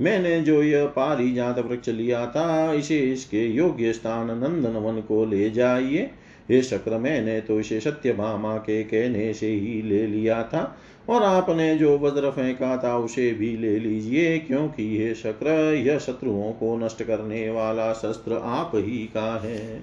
मैंने 0.00 0.40
जो 0.40 0.62
यह 0.62 0.86
पारिजात 0.86 1.58
वृक्ष 1.58 1.88
लिया 1.88 2.26
था, 2.26 2.72
इसे 2.72 2.98
इसके 2.98 3.46
योग्य 3.46 3.92
स्थान 3.92 4.26
नंदन 4.26 4.76
वन 4.76 5.00
को 5.00 5.24
ले 5.24 5.50
जाइए। 5.50 6.10
हे 6.50 6.62
शक्र, 6.62 6.98
मैंने 6.98 7.40
तो 7.40 7.60
इसे 7.60 7.80
सत्य 7.80 8.12
भामा 8.12 8.56
के 8.56 8.82
कहने 8.82 9.34
से 9.34 9.46
ही 9.46 9.82
ले 9.82 10.06
लिया 10.06 10.42
था। 10.42 10.76
और 11.10 11.22
आपने 11.22 11.76
जो 11.76 11.98
वज्र 11.98 12.30
फेंका 12.30 12.76
था, 12.84 12.98
उसे 12.98 13.32
भी 13.32 13.56
ले 13.56 13.78
लीजिए, 13.78 14.38
क्योंकि 14.38 14.98
ये 14.98 15.14
शक्र 15.14 15.74
यह 15.74 15.98
शत्रुओं 15.98 16.52
को 16.52 16.76
नष्ट 16.76 17.02
करने 17.02 17.50
वाला 17.50 17.92
शस्त्र 17.92 18.32
आप 18.32 18.72
ही 18.74 18.98
का 18.98 19.40
है। 19.44 19.82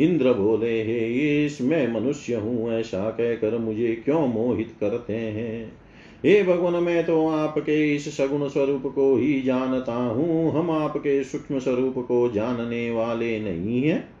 इंद्र 0.00 0.32
बोले, 0.32 0.82
हे 0.82 1.08
ईश, 1.44 1.60
मैं 1.60 1.92
मनुष्य 1.92 2.34
हूँ, 2.34 2.72
ऐसा 2.72 3.10
कहकर 3.10 3.58
मुझे 3.58 4.02
क्यों 4.04 4.26
मोहित 4.28 4.74
करते 4.80 5.12
हैं? 5.12 5.72
हे 6.24 6.42
भगवान, 6.42 6.74
मैं 6.74 7.06
तो 7.06 7.28
आपके 7.28 7.94
इस 7.94 8.16
सगुण 8.16 8.48
स्वरूप 8.48 8.82
को 8.94 9.16
ही 9.16 9.42
जानता 9.42 9.94
हूँ। 9.94 10.52
हम 10.52 10.70
आपके 10.70 11.24
सूक्ष्म 11.24 11.58
स्वरूप 11.58 11.94
को 11.98 12.30
जानने 12.30 12.90
वाले 12.90 13.40
नहीं 13.40 13.82
है। 13.82 14.11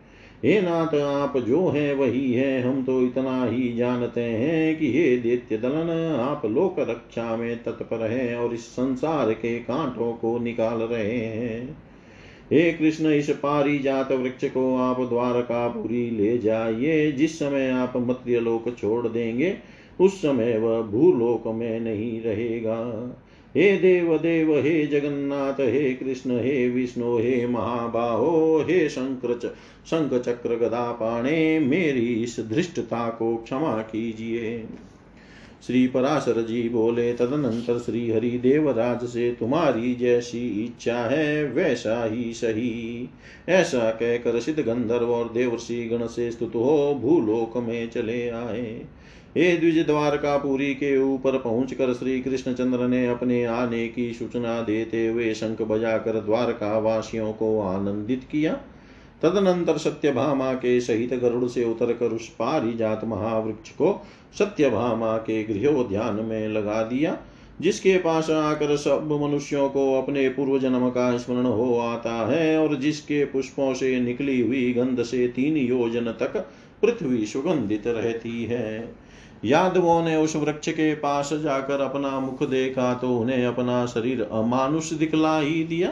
हे 0.44 0.60
नाथ, 0.60 0.94
आप 0.94 1.38
जो 1.38 1.68
है 1.68 1.94
वही 1.94 2.32
है। 2.32 2.62
हम 2.62 2.84
तो 2.84 3.02
इतना 3.02 3.44
ही 3.44 3.76
जानते 3.76 4.20
हैं 4.20 4.78
कि 4.78 4.92
हे 4.92 5.16
दैत्य 5.16 5.56
दलन, 5.56 6.16
आप 6.20 6.46
लोक 6.46 6.76
रक्षा 6.78 7.36
में 7.36 7.62
तत्पर 7.62 8.10
हैं 8.10 8.36
और 8.36 8.54
इस 8.54 8.66
संसार 8.66 9.32
के 9.32 9.58
कांटों 9.58 10.12
को 10.12 10.38
निकाल 10.38 10.78
रहे 10.78 11.18
हैं। 11.18 11.76
हे 12.52 12.72
कृष्ण, 12.72 13.06
इस 13.06 13.30
पारी 13.30 13.78
जात 13.78 14.12
वृक्ष 14.12 14.44
को 14.44 14.76
आप 14.76 15.00
द्वारकापुरी 15.00 16.10
ले 16.10 16.38
जाइए। 16.38 17.12
जिस 17.12 17.38
समय 17.38 17.70
आप 17.70 17.92
मत्र्यलोक 17.96 18.76
छोड़ 18.78 19.08
देंगे, 19.08 19.56
उस 20.00 20.22
समय 20.22 20.58
वह 20.58 20.82
भूलोक 20.82 21.46
में 21.46 21.80
नहीं 21.80 22.22
रहेगा। 22.22 22.80
हे 23.56 23.78
देव 23.78 24.18
देव 24.18 24.58
हे 24.58 24.86
जगन्नाथ, 24.86 25.60
हे 25.60 25.94
कृष्ण, 25.94 26.40
हे 26.40 26.68
विष्णु, 26.68 27.18
हे 27.18 27.46
महाबाहो, 27.46 28.64
हे 28.68 28.88
शंकर 28.88 29.54
शंख 29.86 30.22
चक्र 30.22 30.56
गदा 30.56 30.92
पाणे 30.92 31.58
मेरी 31.58 32.22
इस 32.22 32.40
धृष्टता 32.40 33.08
को 33.08 33.36
क्षमा 33.36 33.78
कीजिए। 33.82 34.64
श्री 35.66 35.88
पराशर 35.88 36.42
जी 36.42 36.68
बोले, 36.68 37.12
तदनंतर 37.12 37.78
श्री 37.78 38.10
हरि 38.10 38.30
देवराज 38.30 39.04
से 39.04 39.36
तुम्हारी 39.40 39.94
जैसी 39.94 40.64
इच्छा 40.64 40.98
है, 40.98 41.44
वैसा 41.44 42.04
ही 42.04 42.32
सही। 42.34 43.08
ऐसा 43.48 43.90
कहकर 43.90 44.40
सिद्ध 44.40 44.60
गंधर्व 44.60 45.10
और 45.10 45.32
देवर्षि 45.32 45.84
गण 45.84 46.06
से 46.06 46.30
स्तुत 46.30 46.54
हो, 46.54 46.98
भूलोक 47.02 47.56
में 47.56 47.90
चले 47.90 48.28
आए। 48.28 48.86
हे 49.36 49.56
द्विज 49.56 49.78
द्वारकापुरी 49.86 50.74
के 50.74 50.96
ऊपर 50.98 51.36
पहुंचकर 51.38 51.92
श्री 51.94 52.20
कृष्णचंद्र 52.20 52.86
ने 52.88 53.06
अपने 53.06 53.44
आने 53.44 53.86
की 53.88 54.12
सूचना 54.12 54.60
देते 54.60 55.06
हुए 55.06 55.32
शंख 55.34 55.62
बजाकर 55.62 56.20
द्वारका 56.20 56.78
वासियों 56.78 57.32
को 57.32 57.60
आनंदित 57.60 58.26
किया। 58.32 58.52
तदनंतर 59.22 59.78
सत्यभामा 59.78 60.52
के 60.54 60.80
सहित 60.80 61.14
गरुड़ 61.14 61.48
से 61.48 61.64
उतरकर 61.64 62.06
उस 62.06 62.28
पारिजात 62.28 63.04
महावृक्ष 63.04 63.70
को 63.70 64.00
सत्यभामा 64.38 65.16
के 65.16 65.42
गृहोद्यान 65.44 66.22
में 66.24 66.48
लगा 66.48 66.82
दिया, 66.82 67.16
जिसके 67.60 67.96
पास 67.98 68.30
आकर 68.30 68.76
सब 68.76 69.08
मनुष्यों 69.22 69.68
को 69.68 69.92
अपने 69.94 70.28
पूर्व 70.28 70.58
जन्म 70.58 70.88
का 70.90 71.16
स्मरण 71.16 71.46
हो 71.46 71.78
आता 71.78 72.14
है 72.26 72.58
और 72.58 72.76
जिसके 72.76 73.24
पुष्पों 73.24 73.74
से 73.74 73.98
निकली 74.00 74.40
हुई 74.40 74.72
गंध 74.72 75.02
से 75.02 75.26
तीन 75.28 75.56
योजन 75.56 76.12
तक 76.20 76.36
पृथ्वी 76.82 77.26
सुगंधित 77.26 77.86
रहती 77.86 78.44
है। 78.44 79.01
यादवों 79.44 80.02
ने 80.02 80.16
उस 80.16 80.36
वृक्ष 80.36 80.68
के 80.68 80.94
पास 80.94 81.32
जाकर 81.32 81.80
अपना 81.80 82.18
मुख 82.20 82.42
देखा 82.48 82.92
तो 82.94 83.16
उन्हें 83.18 83.46
अपना 83.46 83.84
शरीर 83.86 84.22
अमानुष 84.22 84.92
दिखला 84.92 85.38
ही 85.38 85.62
दिया। 85.64 85.88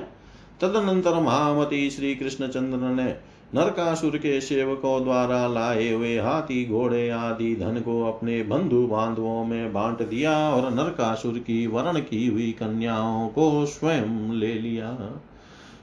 तदनंतर 0.60 1.14
महामती 1.14 1.88
श्री 1.90 2.14
कृष्णचंद्र 2.14 2.88
ने 2.94 3.14
नरकासुर 3.54 4.16
के 4.16 4.40
सेवकों 4.40 5.02
द्वारा 5.04 5.46
लाए 5.46 5.88
हुए 5.92 6.18
हाथी, 6.18 6.64
घोड़े 6.66 7.08
आदि 7.10 7.54
धन 7.56 7.80
को 7.80 8.02
अपने 8.04 8.42
बंधु 8.42 8.86
बांधवों 8.86 9.44
में 9.44 9.72
बांट 9.72 10.02
दिया 10.08 10.36
और 10.50 10.70
नरकासुर 10.70 11.38
की 11.38 11.66
वर्ण 11.66 12.00
की 12.00 12.26
हुई 12.26 12.50
कन्याओं 12.52 13.28
को 13.28 13.66
स्वयं 13.66 14.32
ले 14.32 14.52
लिया। 14.54 14.90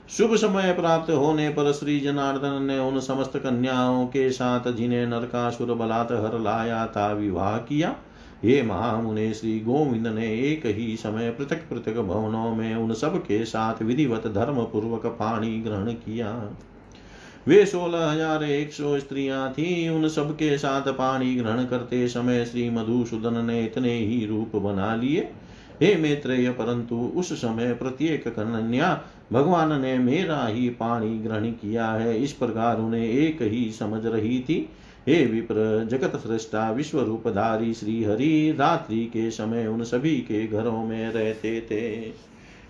शुभ 0.08 0.34
समय 0.34 0.72
प्राप्त 0.72 1.10
होने 1.10 1.48
पर 1.48 1.72
श्री 1.72 1.98
जनार्दन 2.00 2.62
ने 2.62 2.78
उन 2.78 2.98
समस्त 3.00 3.36
कन्याओं 3.36 4.06
के 4.06 4.30
साथ 4.30 4.70
जिन्हें 4.72 5.06
नरकासुर 5.06 5.72
बलात् 5.74 6.12
हर 6.14 6.38
लाया 6.38 6.86
था 6.86 7.12
विवाह 7.12 7.56
किया। 7.58 7.94
हे 8.42 8.62
महामुने, 8.62 9.32
श्री 9.34 9.58
गोविंद 9.60 10.06
ने 10.06 10.26
एक 10.42 10.66
ही 10.66 10.96
समय 10.96 11.30
पृथक 11.30 11.68
पृथक 11.70 11.98
भवनों 11.98 12.54
में 12.54 12.74
उन 12.76 12.92
सब 12.94 13.18
के 13.18 13.44
साथ 13.44 13.82
विधिवत 13.82 14.26
धर्म 14.26 14.62
पूर्वक 14.62 15.06
पाणी 15.18 15.60
ग्रहण 15.60 15.92
किया। 15.94 16.32
वे 17.46 17.64
सोलह 17.66 18.10
हज़ार 18.10 18.44
एक 18.44 18.72
सौ 18.72 18.98
स्त्रियाँ 18.98 19.50
थी। 19.52 19.88
उन 19.88 20.08
सब 20.08 20.32
के 20.32 20.56
साथ 20.58 20.88
पाणी 20.92 21.34
ग्रहण 21.34 21.64
करते 21.64 22.06
समय 22.08 22.44
श्री 22.44 22.68
मधुसूदन 22.70 23.44
ने 23.44 23.62
इतने 23.64 23.92
ही 23.92 24.24
रूप 24.26 24.56
बना 24.56 24.94
लिए। 24.94 25.30
हे 25.82 25.94
मैत्रेय, 25.96 26.50
परंतु 26.50 26.96
उस 27.16 27.32
समय 27.32 27.72
प्रत्येक 27.74 28.28
कन्या 28.28 29.02
भगवान 29.32 29.80
ने 29.80 29.98
मेरा 29.98 30.46
ही 30.46 30.68
पाणी 30.68 31.18
ग्रहण 31.18 31.50
किया 31.50 31.86
है। 31.86 32.22
इस 32.22 32.32
प्रकार 32.32 32.78
उन्हें 32.78 33.04
एक 33.04 33.42
ही 33.42 33.70
समझ 33.72 34.06
रही 34.06 34.40
थी। 34.40 34.68
हे 35.08 35.24
विप्र, 35.26 35.88
जगत 35.90 36.16
सृष्टा 36.16 36.70
विश्व 36.70 37.00
रूपधारी 37.00 37.74
श्री 37.74 38.02
हरि, 38.04 38.56
रात्रि 38.58 39.04
के 39.04 39.30
समय 39.30 39.66
उन 39.66 39.82
सभी 39.82 40.16
के 40.16 40.46
घरों 40.46 40.84
में 40.84 41.12
रहते 41.12 41.60
थे। 41.60 42.12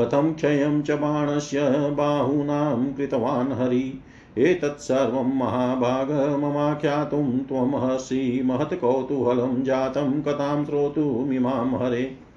कथं 0.00 0.34
क्षयं 0.34 0.82
च 0.82 0.90
बाणस्य 0.90 1.90
बाहूनां 1.90 2.92
कृतवान् 2.92 3.52
हरि। 3.52 4.00
एतत्सर्वं 4.38 5.36
महाभाग 5.36 6.12
ममाख्यातुं 6.12 7.38
त्वमहसि 7.38 8.42
महत्कौतूहलं 8.44 9.64
जातं 9.64 10.22
कथां 10.22 10.64
श्रोतुमिमां 10.64 11.84
हरे। 11.84 12.31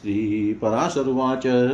श्रीपराशरुवाच। 0.00 1.72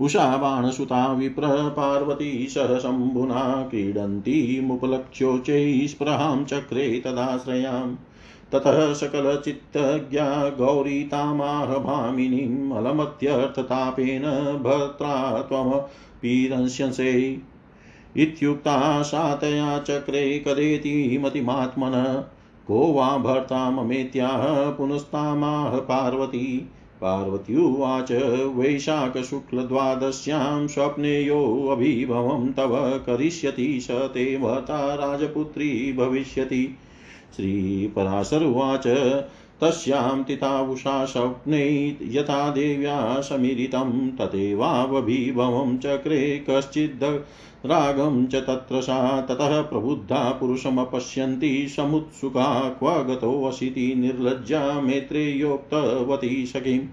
उषा, 0.00 0.36
बाणसुता 0.36 1.12
विप्र 1.12 1.42
पार्वती 1.46 2.46
सह 2.50 2.78
शम्भुना 2.78 3.66
क्रीडन्तीमुपलक्ष्योच्चैः 3.70 5.86
स्पृहां 5.86 6.44
चक्रे 6.44 7.02
तदाश्रयाम्। 7.04 7.96
ततः 8.52 8.94
सकलचित्तज्ञा 8.94 10.48
गौरीतामाह 10.48 11.66
भामिनीम् 11.66 12.72
अलमत्यर्थतापेन 12.72 14.62
भर्त्रा 14.62 15.42
त्वमपीरंस्यसे 15.42 17.38
इत्युक्ता 18.16 19.02
सातया 19.02 19.78
चक्रे 19.78 20.38
कदेति 20.38 21.20
मतिमात्मन। 21.24 22.24
को 22.66 22.92
वा 22.92 23.16
भर्ता 23.16 23.70
ममेत्याह 23.70 24.70
पुनस्तामाह 24.70 25.68
पार्वती। 25.68 26.68
पार्वत्युवाच 27.00 28.12
वैशाखशुक्लद्वादश्यां 28.56 30.68
स्वप्ने 30.68 31.20
योऽभिभवं 31.20 32.52
तव 32.52 33.02
करिष्यति 33.06 33.80
स 33.80 33.90
ते 33.90 34.38
भर्ता 34.38 34.94
राजपुत्री 34.94 35.92
भविष्यति। 35.92 36.76
श्रीपराशरुवाच 37.36 38.86
तस्यां 39.62 40.22
तितावुषा 40.22 41.04
स्वप्ने 41.04 41.64
यथा 42.10 42.50
देव्या 42.50 43.20
समीरितं 43.20 44.10
तथैवावभिभवं 44.10 45.78
चक्रे 45.78 46.44
कश्चिद् 46.50 47.04
रागं 47.66 48.26
च 48.26 48.34
तत्र 48.34 48.80
सा 48.80 49.20
ततः 49.20 49.60
प्रबुद्धा 49.62 50.30
पुरुषमपश्यन्ति 50.30 51.68
समुत्सुका 51.76 52.68
क्व 52.78 52.90
गतोऽसिति 53.02 53.94
निर्लज्जा 53.96 54.80
मेत्रेयोक्तवती 54.80 56.46
सखीम् 56.46 56.86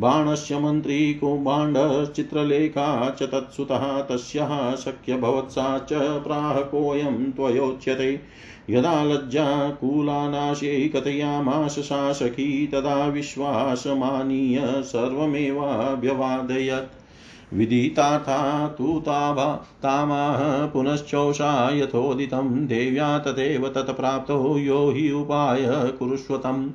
बाणस्य 0.00 0.58
मन्त्री 0.58 1.14
कुम्भाण्डश्चित्रलेखा 1.14 3.10
च 3.10 3.22
तत्सुतः 3.22 4.00
तस्याः 4.02 4.74
शक्यभवत्सा 4.74 5.78
च 5.78 5.92
प्राह 6.24 6.60
कोऽयं 6.60 7.32
त्वयोच्यते। 7.32 8.20
यदा 8.70 9.04
लज्जा 9.04 9.70
कूलानाशे 9.70 10.88
कथयामास 10.88 11.90
सखी 11.90 12.66
तदा 12.66 13.06
विश्वासमानीय 13.06 14.82
सर्वमेवाभ्यवादयत्। 14.82 17.00
विदितार्था 17.54 18.68
तु 18.68 19.00
ताभा, 19.00 19.54
तामाह 19.54 20.66
पुनश्चोषा 20.66 21.76
यथोदितं। 21.76 22.66
देव्या 22.66 23.18
तदेव 23.18 23.68
तत्प्राप्तो 23.68 24.58
यो 24.58 24.90
हि 24.90 25.12
उपाय 25.12 25.92
कुरुष्वतम्। 25.98 26.70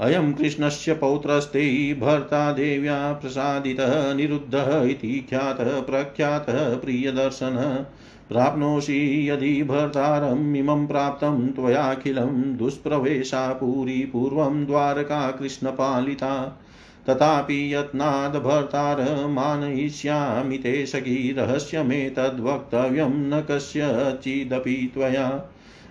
अयं 0.01 0.33
कृष्णस्य 0.33 0.93
पौत्रस्ते 0.93 1.93
भर्ता 1.93 2.51
देव्या 2.51 3.13
प्रसादितः 3.13 4.13
निरुद्धः 4.13 4.83
इति 4.83 5.27
ख्यातः 5.29 5.81
प्रख्यातः 5.81 6.75
प्रियदर्शन। 6.75 7.85
प्राप्नोषि 8.29 9.29
यदि 9.29 9.63
भर्तारम् 9.63 10.55
इमं 10.55 10.87
प्राप्तं 10.87 11.47
त्वयाखिलं 11.47 12.57
दुष्प्रवेशा 12.57 13.53
पुरी 13.53 14.05
पूर्वं 14.05 14.65
द्वारका 14.65 15.31
कृष्णपालिता 15.31 16.61
तथापि 17.09 17.75
यत्नाद् 17.75 18.35
भर्तारमानयिष्यामि 18.35 20.57
ते 20.57 20.85
सखी 20.85 21.31
रहस्यमेतद्वक्तव्यं 21.31 23.09
न 23.09 23.43
कस्यचिदपि 23.51 24.91
त्वया। 24.93 25.41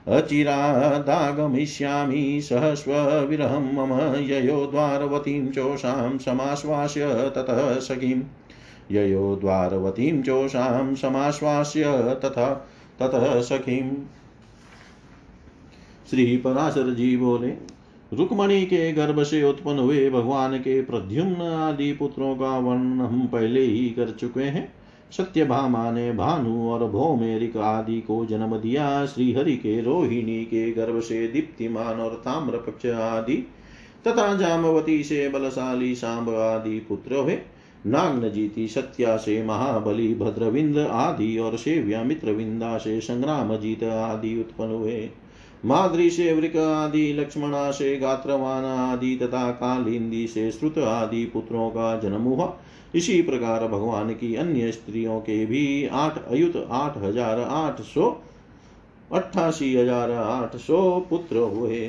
अचिरादागमिष्यामि 0.09 2.41
सहस्वविरहं 2.43 3.75
मम 3.75 4.17
ययो 4.17 4.67
द्वारवतीं 4.67 5.51
चोषां 5.51 6.19
समाश्वास्य 6.19 7.33
ततः 7.37 7.81
सखीं। 7.81 8.23
ययो 8.91 9.37
द्वारवतीं 9.37 10.23
चोषां 10.23 10.95
समाश्वास्य 10.95 11.83
तथा, 12.25 12.69
ततः 13.01 13.41
सखीं। 13.41 13.93
श्री 16.11 16.37
पराशर 16.37 16.95
जी 16.95 17.17
बोले 17.17 17.55
रुक्मणी 18.13 18.67
के 18.67 18.93
गर्भ 18.93 19.23
से 19.23 19.43
उत्पन्न 19.43 19.79
हुए 19.79 20.11
भगवान 20.11 20.59
के 20.59 20.83
प्रद्युम्न 20.83 21.43
आदि 21.43 21.93
पुत्रों 21.93 22.37
का 22.37 22.59
वर्णन 22.59 23.01
हम 23.01 23.27
पहले 23.27 23.61
ही 23.61 23.91
कर 23.91 24.11
चुके 24.11 24.41
हैं। 24.41 24.84
सत्यभामा 25.17 25.91
ने 25.91 26.13
भानु 26.13 26.71
और 26.71 26.91
भौमेरिक 26.91 27.57
आदि 27.57 28.01
को 28.01 28.27
जन्म 28.27 28.57
दिया, 28.57 29.07
श्रीहरि 29.07 29.57
के 29.57 29.81
रोहिणी 29.81 30.45
के 30.45 30.73
गर्भ 30.73 31.01
से 31.01 31.29
दीप्तिमान 31.29 32.01
और 32.01 32.11
ताम्रपक्ष 32.11 32.87
आदि 32.87 33.37
तथा 34.07 34.35
जामवती 34.35 35.03
से 35.03 35.29
बलशाली 35.29 35.95
सांब 35.95 36.31
आदि 36.31 36.79
पुत्र 36.79 37.15
हुए। 37.15 37.39
नागनजीति, 37.87 38.69
सत्या 38.69 39.17
से 39.17 39.43
महाबली, 39.47 40.15
भद्रविंद 40.15 40.79
आदि 40.79 41.39
और 41.39 41.57
सेव्या 41.57 42.03
मित्रविंदा 42.03 42.79
से 42.79 43.01
संग्राम 43.01 43.57
जीत 43.57 43.85
आदि 43.85 44.41
उत्पन्न 44.41 44.71
हुए। 44.71 45.11
माद्री 45.65 46.11
से 46.11 46.33
वृक 46.33 46.57
आदि, 46.57 47.13
लक्ष्मणा 47.13 47.71
से 47.71 47.97
गात्रवान 47.97 48.65
आदि 48.65 49.17
तथा 49.17 49.51
कालिंदी 49.51 50.27
से 50.27 50.51
श्रुत 50.51 50.79
आदि 50.79 51.25
पुत्रों 51.25 51.71
का 51.71 52.01
जन्म 52.01 52.23
हुआ। 52.23 52.59
इसी 52.95 53.21
प्रकार 53.23 53.67
भगवान 53.69 54.11
की 54.11 54.35
अन्य 54.35 54.73
स्त्रियों 54.73 55.21
के 55.21 55.45
भी 55.47 55.87
आठ, 55.87 56.19
अयुत 56.25 56.57
आठ 56.71 56.97
हज़ार 56.99 57.41
आठ 57.41 57.81
सौ 57.81 58.11
अट्ठासी 59.13 59.75
हज़ार 59.77 60.11
आठ 60.11 60.57
सौ 60.57 61.01
पुत्र 61.11 61.37
हुए। 61.37 61.81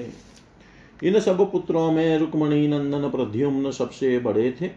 इन 1.03 1.19
सब 1.19 1.51
पुत्रों 1.51 1.91
में 1.91 2.17
रुक्मणी, 2.19 2.67
नंदन, 2.67 3.09
प्रद्युम्न 3.09 3.71
सबसे 3.71 4.17
बड़े 4.19 4.51
थे। 4.51 4.67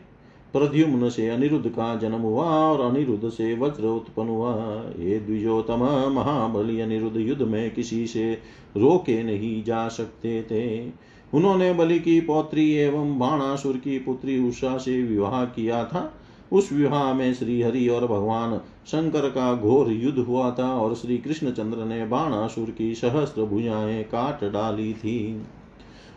प्रद्युम्न 0.53 1.09
से 1.09 1.29
अनिरुद्ध 1.29 1.69
का 1.69 1.95
जन्म 1.97 2.21
हुआ 2.21 2.45
और 2.45 2.81
अनिरुद्ध 2.81 3.29
से 3.29 3.55
वज्र 3.55 3.87
उत्पन्न 3.87 4.29
हुआ। 4.29 4.55
ये 4.99 5.19
द्विजोतम 5.21 5.85
महाबली 6.13 6.81
अनिरुद्ध 6.81 7.17
युद्ध 7.17 7.43
में 7.43 7.71
किसी 7.71 8.07
से 8.07 8.33
रोके 8.77 9.23
नहीं 9.23 9.63
जा 9.65 9.89
सकते 9.89 10.43
थे। 10.43 10.65
उन्होंने 11.35 11.73
बलि 11.73 11.99
की, 11.99 12.21
पौत्री 12.21 12.73
एवं 12.73 13.19
बाणासुर 13.19 13.77
की 13.77 13.99
पुत्री 13.99 14.49
उषा 14.49 14.79
से 14.79 15.03
विवाह 15.03 15.45
किया 15.45 15.85
था। 15.85 16.15
उस 16.53 16.73
विवाह 16.73 17.15
में 17.15 17.35
श्री 17.35 17.63
हरि 17.63 17.89
और 17.89 18.07
भगवान 18.07 18.59
शंकर 18.87 19.31
का 19.31 19.55
घोर 19.55 19.93
युद्ध 19.93 20.19
हुआ 20.19 20.51
था 20.51 20.75
और 20.75 20.95
श्री 20.95 21.19
कृष्णचंद्र 21.19 21.79
ने 21.79 22.07
बाणासुर 22.07 22.71
की 22.71 22.95
सहस्त्र 22.95 23.43
भुजाएँ 23.43 24.05
काट 24.05 24.45
डाली 24.45 24.95
थी। 24.95 25.43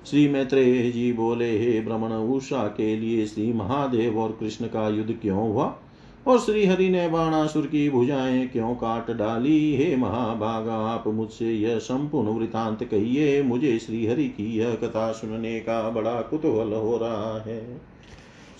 श्री 0.06 0.30
मैत्रेय 0.30 0.92
जी 0.92 1.14
बोले, 1.14 1.60
हे 1.60 1.82
भ्रमण 1.82 2.12
उषा 2.12 2.68
के 2.68 2.98
लिए 2.98 3.26
श्री 3.26 3.54
महादेव 3.54 4.20
और 4.20 4.38
कृष्ण 4.40 4.66
का 4.66 4.90
युद्ध 4.90 5.18
क्यों 5.22 5.40
हुआ? 5.40 5.80
और 6.28 6.40
श्री 6.40 6.66
हरि 6.66 6.90
ने 6.90 7.08
बाणासुर 7.08 7.66
की 7.66 7.90
भुजाएँ 7.90 8.48
क्यों 8.48 8.76
काट 8.76 9.12
डाली? 9.12 9.76
हे 9.76 9.96
महाभागा, 9.96 10.74
आप 10.74 11.08
मुझसे 11.08 11.54
यह 11.54 11.78
संपूर्ण 11.78 12.28
वृतांत 12.28 12.84
कहिए। 12.84 13.44
मुझे 13.44 13.80
श्री 13.80 14.06
हरि 14.08 14.28
की 14.28 14.58
यह 14.58 14.74
कथा 14.74 15.12
सुनने 15.12 15.60
का 15.60 15.90
बड़ा 15.90 16.22
कुतूहल 16.22 16.74
हो 16.74 16.98
रहा 16.98 17.42
है। 17.42 17.82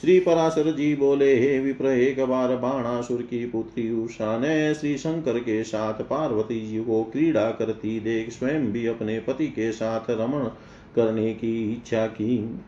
श्री 0.02 0.20
पराशर 0.20 0.72
जी 0.76 0.96
बोले, 0.96 1.40
हे 1.40 1.60
विप्र, 1.60 1.86
एक 1.86 2.26
बार 2.26 2.56
बाणासुर 2.56 3.22
की 3.22 3.46
पुत्री 3.46 3.92
उषा 3.92 4.38
ने 4.38 4.74
श्री 4.74 4.98
शंकर 4.98 5.40
के 5.40 5.64
साथ 5.64 5.94
पार्वती 5.94 6.68
जी 6.68 6.80
को 6.80 7.04
क्रीड़ा 7.04 7.52
करती 7.52 8.00
देख, 8.00 8.32
स्वयं 8.32 8.72
भी 8.72 8.88
अपने 8.88 9.20
पति 9.20 9.48
के 9.48 9.72
साथ 9.72 10.10
रमण 10.10 10.44
करने 10.96 11.34
की 11.34 11.74
इच्छा 11.74 12.08
की। 12.08 12.62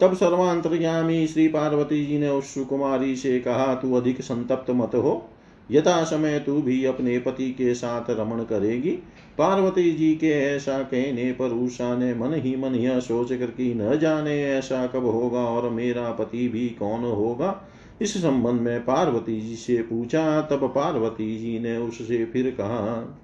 तब 0.00 0.14
सर्वांतर्यामी 0.14 1.26
श्री 1.26 1.48
पार्वती 1.48 2.06
जी 2.06 2.18
ने 2.18 2.28
उस 2.28 2.54
सुकुमारी 2.54 3.16
से 3.16 3.40
कहा, 3.40 3.74
तू 3.74 3.94
अधिक 3.94 4.20
संतप्त 4.20 4.70
मत 4.70 4.94
हो। 4.94 5.30
यथा 5.70 6.04
समय 6.04 6.38
तू 6.38 6.62
भी 6.62 6.84
अपने 6.84 7.18
पति 7.18 7.50
के 7.50 7.74
साथ 7.74 8.10
रमण 8.10 8.42
करेगी। 8.42 8.90
पार्वती 9.38 9.92
जी 9.92 10.14
के 10.14 10.28
ऐसा 10.28 10.78
कहने 10.78 11.32
पर 11.32 11.48
उषा 11.48 11.96
ने 11.96 12.14
मन 12.14 12.34
ही 12.34 12.56
मन 12.56 12.74
यह 12.74 13.00
सोच 13.00 13.32
कर 13.32 13.46
कि 13.46 13.74
न 13.74 13.98
जाने 13.98 14.44
ऐसा 14.44 14.86
कब 14.86 15.06
होगा 15.06 15.40
और 15.40 15.70
मेरा 15.70 16.12
पति 16.12 16.48
भी 16.48 16.68
कौन 16.68 17.00
होगा। 17.00 17.68
इस 18.02 18.22
संबंध 18.22 18.60
में 18.60 18.84
पार्वती 18.84 19.40
जी 19.40 19.56
से 19.56 19.82
पूछा, 19.82 20.40
तब 20.40 20.72
पार्वती 20.74 21.38
जी 21.38 21.58
ने 21.58 21.76
उससे 21.76 22.24
फिर 22.24 22.50
कहा 22.50 23.18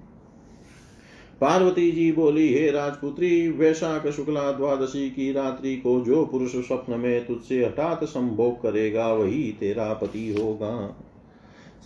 पार्वती 1.41 1.91
जी 1.91 2.11
बोली, 2.11 2.53
हे 2.53 2.71
राजपुत्री, 2.71 3.49
वैशाख 3.49 4.07
शुक्ला 4.07 4.51
द्वादशी 4.51 5.09
की 5.09 5.31
रात्रि 5.31 5.75
को 5.75 6.01
जो 6.01 6.25
पुरुष 6.25 6.51
स्वप्न 6.51 6.99
में 6.99 7.25
तुझसे 7.25 7.65
हठात 7.65 8.03
संभोग 8.03 8.61
करेगा, 8.61 9.13
वही 9.13 9.43
तेरा 9.59 9.93
पति 9.93 10.35
होगा। 10.39 10.97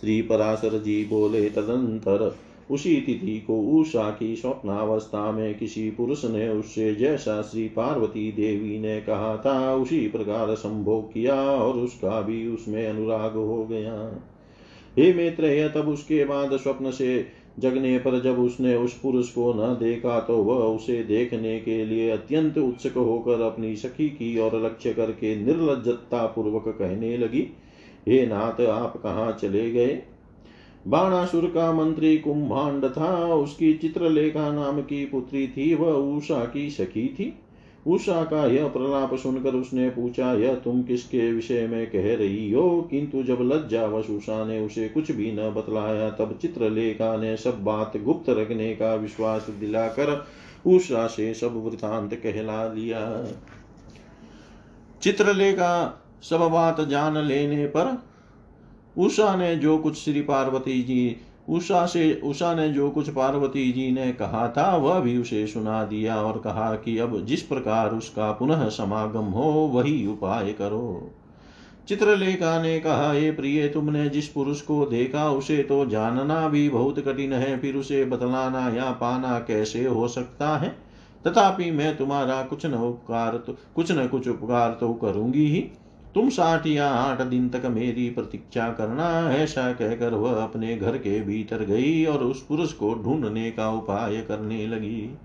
श्री 0.00 0.22
पराशर 0.22 0.78
जी 0.78 1.04
बोले, 1.04 1.50
तदंतर 1.50 2.36
उसी 2.70 2.96
तिथि 2.96 3.44
को 3.46 3.60
उषा 3.60 4.10
की 4.10 4.36
स्वप्नावस्था 4.36 5.32
में 5.32 5.58
किसी 5.58 5.90
पुरुष 5.90 6.24
ने 6.24 6.48
उससे 6.48 6.94
जैसा 6.94 7.42
श्री 7.42 7.68
पार्वती 7.68 8.32
देवी 8.32 8.78
ने 8.78 9.00
कहा 9.00 9.36
था, 9.36 9.74
उसी 9.74 10.08
प्रकार 10.08 10.54
संभोग 10.54 11.12
किया 11.12 11.34
और 11.34 11.74
उसका 11.74 12.20
भी 12.20 12.48
उसमें 12.48 12.88
अनुराग 12.88 13.32
हो 13.32 13.64
गया। 13.64 14.22
हे 14.98 15.12
मित्र 15.12 15.72
तब 15.74 15.88
उसके 15.88 16.24
बाद 16.24 16.56
स्वप्न 16.56 16.90
से 16.90 17.39
जगने 17.58 17.98
पर 17.98 18.20
जब 18.20 18.38
उसने 18.38 18.76
उस 18.76 18.98
पुरुष 19.00 19.28
को 19.28 19.52
न 19.52 19.76
देखा 19.80 20.20
तो 20.20 20.36
वह 20.36 20.64
उसे 20.76 21.02
देखने 21.04 21.60
के 21.60 21.84
लिए 21.84 22.10
अत्यंत 22.10 22.58
उत्सुक 22.58 22.92
होकर 22.92 23.40
अपनी 23.40 23.76
सखी 23.76 24.08
की 24.08 24.38
ओर 24.38 24.64
लक्ष्य 24.64 24.92
करके 24.92 25.36
निर्लजता 25.36 26.26
पूर्वक 26.26 26.64
कहने 26.68 27.16
लगी, 27.16 27.46
हे 28.08 28.26
नाथ, 28.26 28.60
आप 28.60 28.96
कहाँ 28.96 29.32
चले 29.32 29.70
गए? 29.70 30.02
बाणासुर 30.88 31.46
का 31.46 31.72
मंत्री 31.72 32.18
कुंभांड 32.18 32.84
था, 32.84 33.34
उसकी 33.34 33.74
चित्रलेखा 33.74 34.52
नाम 34.52 34.80
की 34.80 35.04
पुत्री 35.04 35.46
थी, 35.48 35.74
वह 35.74 35.92
उषा 35.92 36.44
की 36.44 36.70
सखी 36.70 37.08
थी। 37.08 37.34
उषा 37.86 38.24
का 38.24 38.46
यह 38.46 38.68
प्रलाप 38.68 39.14
सुनकर 39.14 39.54
उसने 39.54 39.90
पूछा, 39.90 40.32
यह 40.32 40.54
तुम 40.54 40.82
किसके 40.82 41.32
विषय 41.32 41.66
में 41.66 41.90
कह 41.90 42.16
रही 42.16 42.52
हो? 42.52 42.82
किंतु 42.82 43.22
जब 43.22 43.38
लज्जावश 43.40 44.10
उषा 44.10 44.44
ने 44.44 44.60
उसे 44.60 44.88
कुछ 44.88 45.10
भी 45.10 45.32
न 45.32 45.36
बतलाया, 45.36 46.10
तब 46.10 46.38
चित्रलेखा 46.42 47.16
ने 47.16 47.36
सब 47.36 47.64
बात 47.64 47.96
गुप्त 47.96 48.30
रखने 48.30 48.74
का 48.74 48.94
विश्वास 48.94 49.46
दिलाकर 49.50 50.26
उषा 50.66 51.06
से 51.06 51.34
सब 51.34 51.64
वृतांत 51.64 52.14
कहला 52.14 52.72
लिया। 52.72 53.26
चित्रलेखा 55.02 56.02
सब 56.22 56.40
बात 56.40 56.80
जान 56.80 57.18
लेने 57.18 57.66
पर 57.66 58.02
उषा 58.98 59.36
ने 59.36 59.56
जो 59.56 59.78
कुछ 59.78 59.94
श्री 59.94 60.20
पार्वती 60.20 60.82
जी 60.82 61.16
उषा 61.50 61.86
से, 61.86 62.20
उषा 62.24 62.54
ने 62.54 62.68
जो 62.68 62.90
कुछ 62.90 63.10
पार्वती 63.10 63.72
जी 63.72 63.92
ने 63.92 64.12
कहा 64.12 64.48
था, 64.48 64.76
वह 64.76 65.00
भी 65.00 65.18
उसे 65.18 65.46
सुना 65.46 65.84
दिया 65.84 66.22
और 66.22 66.38
कहा 66.38 66.74
कि 66.74 66.98
अब 66.98 67.24
जिस 67.24 67.42
प्रकार 67.42 67.90
उसका 67.90 68.32
पुनः 68.32 68.68
समागम 68.68 69.24
हो, 69.24 69.50
वही 69.50 70.06
उपाय 70.06 70.52
करो। 70.52 71.10
चित्रलेखा 71.88 72.62
ने 72.62 72.80
कहा 72.80 73.12
ये 73.12 73.32
प्रिय, 73.32 73.68
तुमने 73.68 74.08
जिस 74.08 74.28
पुरुष 74.28 74.60
को 74.60 74.86
देखा, 74.86 75.30
उसे 75.30 75.62
तो 75.62 75.86
जानना 75.86 76.48
भी 76.48 76.68
बहुत 76.68 76.98
कठिन 76.98 77.32
है, 77.32 77.58
फिर 77.58 77.76
उसे 77.76 78.04
बतलाना 78.04 78.68
या 78.76 78.90
पाना 78.90 79.38
कैसे 79.38 79.84
हो 79.84 80.08
सकता 80.08 80.56
है? 80.58 80.68
तथापि 81.26 81.70
मैं 81.70 81.96
तुम्हारा 81.96 82.42
कुछ 82.42 82.66
न 82.66 82.74
उपकार 82.74 83.36
तो 83.36 83.56
कुछ 83.74 83.92
न 83.92 84.06
कुछ 84.08 84.28
उपकार 84.28 84.76
तो 84.80 84.92
करूँगी 84.92 85.46
ही। 85.46 85.70
तुम 86.14 86.28
साठ 86.28 86.66
या 86.66 86.88
आठ 86.88 87.20
दिन 87.22 87.48
तक 87.48 87.66
मेरी 87.66 88.08
प्रतीक्षा 88.10 88.68
करना 88.68 89.08
ऐसा 89.32 89.72
कहकर 89.72 90.14
वह 90.14 90.42
अपने 90.42 90.76
घर 90.76 90.96
के 90.96 91.20
भीतर 91.20 91.64
गई 91.64 92.04
और 92.04 92.24
उस 92.24 92.46
पुरुष 92.46 92.72
को 92.72 92.94
ढूँढने 92.94 93.50
का 93.50 93.70
उपाय 93.70 94.16
करने 94.16 94.66
लगी। 94.66 95.18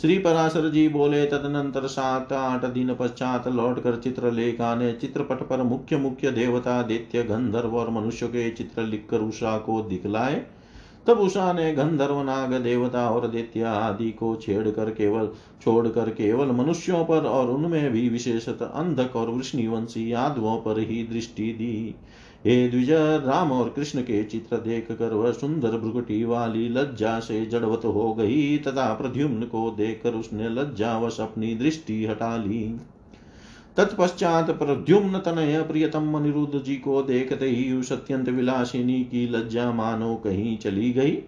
श्री 0.00 0.18
पराशर 0.18 0.68
जी 0.70 0.88
बोले, 0.88 1.24
तदनंतर 1.26 1.86
सात 1.86 2.32
आठ 2.32 2.64
दिन 2.64 2.94
पश्चात 2.94 3.48
लौटकर 3.48 3.96
चित्रलेखा 3.96 4.74
ने 4.74 4.92
चित्रपट 4.92 5.42
पर 5.42 5.62
मुख्य 5.62 5.96
मुख्य 5.96 6.30
देवता, 6.30 6.82
दैत्य, 6.82 7.22
गंधर्व 7.22 7.76
और 7.76 7.90
मनुष्य 7.90 8.26
के 8.26 8.50
चित्र 8.50 8.82
लिखकर 8.82 9.18
उषा 9.18 9.58
को 9.58 9.80
दिखलाए। 9.82 10.44
तब 11.06 11.18
उषा 11.18 11.52
ने 11.52 11.72
गंधर्व, 11.72 12.22
नाग, 12.22 12.54
देवता 12.54 13.10
और 13.10 13.26
दैत्य 13.28 13.62
आदि 13.62 14.10
को 14.10 14.34
छेड़ 14.36 14.70
कर 14.70 14.90
केवल, 14.90 15.28
छोड़कर 15.62 16.10
केवल 16.10 16.46
मनुष्यों 16.46 17.04
पर 17.04 17.26
और 17.26 17.50
उनमें 17.50 17.90
भी 17.92 18.08
विशेषतः 18.08 18.66
अंधक 18.66 19.16
और 19.16 19.30
वृष्णिवंशी 19.30 20.12
यादवों 20.12 20.56
पर 20.56 20.78
ही 20.78 21.02
दृष्टि 21.12 21.52
दी। 21.52 21.94
हे 22.46 22.68
द्विज, 22.68 22.90
राम 23.26 23.52
और 23.52 23.68
कृष्ण 23.68 24.00
के 24.00 24.24
चित्र 24.24 24.56
देख 24.56 24.92
कर 24.92 25.14
वह 25.14 25.32
सुंदर 25.32 25.70
भ्रुगटी 25.70 26.24
वाली 26.24 26.68
लज्जा 26.68 27.20
से 27.20 27.46
जड़वत 27.46 27.84
हो 27.84 28.14
गई, 28.14 28.58
तथा 28.58 28.94
प्रद्युम्न 28.94 29.42
को 29.42 29.70
देखकर 29.70 30.14
उसने 30.14 30.48
लज्जावश 30.48 31.20
अपनी 31.20 31.54
दृष्टि 31.54 32.04
हटा 32.06 32.36
ली। 32.36 32.76
तत्पश्चात 33.76 34.50
प्रद्युम्न 34.50 35.18
तनय 35.18 35.62
प्रियतम 35.62 36.14
अनिरुद्ध 36.14 36.62
जी 36.64 36.76
को 36.76 37.02
देखते 37.02 37.46
ही 37.46 37.72
उस 37.72 37.92
अत्यंत 37.92 38.28
विलासिनी 38.28 39.04
की 39.04 39.28
लज्जा 39.28 39.72
मानो 39.72 40.14
कहीं 40.14 40.58
चली 40.58 40.92
गई। 40.92 41.18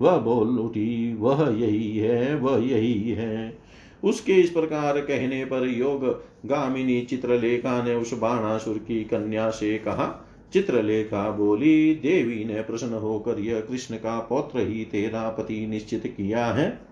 वह 0.00 0.16
बोल 0.16 0.58
उठी, 0.58 1.14
वह 1.14 1.56
यही 1.58 1.98
है, 1.98 2.34
वह 2.34 2.66
यही 2.66 3.10
है। 3.10 3.58
उसके 4.04 4.32
इस 4.32 4.50
प्रकार 4.50 5.00
कहने 5.00 5.44
पर 5.44 5.68
योग 5.68 6.04
गामिनी 6.46 7.00
चित्रलेखा 7.02 7.82
ने 7.82 7.94
उस 7.94 8.18
बाणासुर 8.18 8.78
की 8.78 9.04
कन्या 9.04 9.50
से 9.50 9.78
कहा, 9.78 10.26
चित्रलेखा 10.52 11.30
बोली, 11.30 11.94
देवी 11.94 12.44
ने 12.44 12.62
प्रसन्न 12.62 12.94
होकर 12.94 13.38
यह 13.38 13.60
कृष्ण 13.60 13.94
का 13.94 14.18
पौत्र 14.18 14.58
ही 14.58 14.84
तेरा 14.84 15.28
पति 15.30 15.66
निश्चित 15.66 16.06
किया 16.06 16.46
है। 16.46 16.85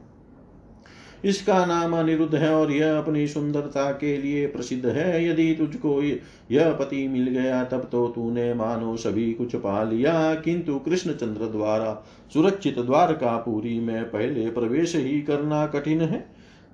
इसका 1.25 1.67
नाम 1.67 1.97
अनिरुद्ध 1.97 2.35
है 2.35 2.55
और 2.55 2.73
यह 2.73 2.99
अपनी 2.99 3.27
सुंदरता 3.27 3.91
के 3.93 4.17
लिए 4.17 4.47
प्रसिद्ध 4.47 4.87
है। 4.87 5.27
यदि 5.27 5.55
तुझको 5.55 6.03
यह 6.51 6.73
पति 6.73 7.09
मिल 7.09 7.29
गया, 7.29 7.65
तब 7.65 7.89
तो 7.93 8.07
तूने 8.09 8.55
मानो 8.55 8.97
सभी 8.97 9.33
कुछ 9.33 9.57
पा 9.57 9.83
लिया। 9.83 10.35
किंतु 10.35 10.79
कृष्णचंद्र 10.79 11.47
द्वारा 11.47 12.05
सुरक्षित 12.33 12.79
द्वारकापुरी 12.79 13.81
में 13.81 14.05
पहले 14.05 14.51
प्रवेश 14.51 14.97
ही 14.97 15.21
करना 15.23 15.67
कठिन 15.67 16.01
है। 16.01 16.27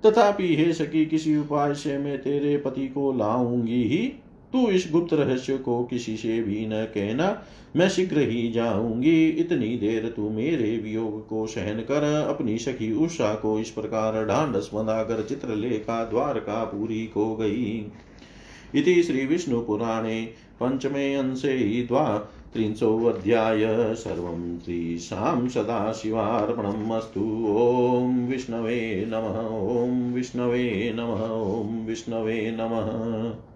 तथापि 0.05 0.55
हे 0.55 0.73
सकी 0.73 1.05
किसी 1.05 1.37
उपाय 1.37 1.73
से 1.73 1.97
मैं 1.97 2.17
तेरे 2.21 2.57
पति 2.57 2.87
को 2.87 3.13
लाऊँगी 3.13 3.83
ही। 3.83 4.13
तू 4.53 4.67
इस 4.67 4.89
गुप्त 4.91 5.13
रहस्य 5.13 5.57
को 5.57 5.83
किसी 5.83 6.17
से 6.17 6.43
भी 6.43 6.67
न 6.67 6.85
कहना। 6.85 7.43
मैं 7.75 7.89
शीघ्र 7.89 8.19
ही 8.19 8.51
जाऊँगी। 8.51 9.25
इतनी 9.25 9.77
देर 9.77 10.13
तू 10.15 10.29
मेरे 10.29 10.77
वियोग 10.77 11.27
को 11.27 11.47
सहन 11.47 11.79
कर, 11.79 12.27
अपनी 12.29 12.57
सखी 12.57 12.93
उषा 12.93 13.35
को 13.35 13.59
इस 13.59 13.69
प्रकार 13.69 14.25
ढांडस 14.25 14.69
बंधाकर 14.73 15.23
चित्रलेखा 15.23 16.05
द्वारका 16.05 16.63
पूरी 16.63 17.05
को 17.05 17.35
गई। 17.35 17.91
इति 18.75 19.03
श्री 19.03 19.25
विष्णु 19.25 19.61
पुराणे 19.61 20.21
पंचमे 20.59 21.13
अंशे 21.13 21.83
द्वा 21.83 22.31
त्रिंशोऽध्याय 22.53 23.95
सर्वं 23.95 24.59
श्रीशां 24.59 25.49
सदाशिवार्पणम् 25.49 26.91
अस्तु 26.91 27.21
ॐ 27.49 28.27
विष्णवे 28.27 29.05
नमः। 29.07 29.39
ॐ 29.81 30.13
विष्णवे 30.13 30.93
नमः। 30.95 31.27
ॐ 31.29 31.87
विष्णवे 31.87 32.57
नमः। 32.59 33.50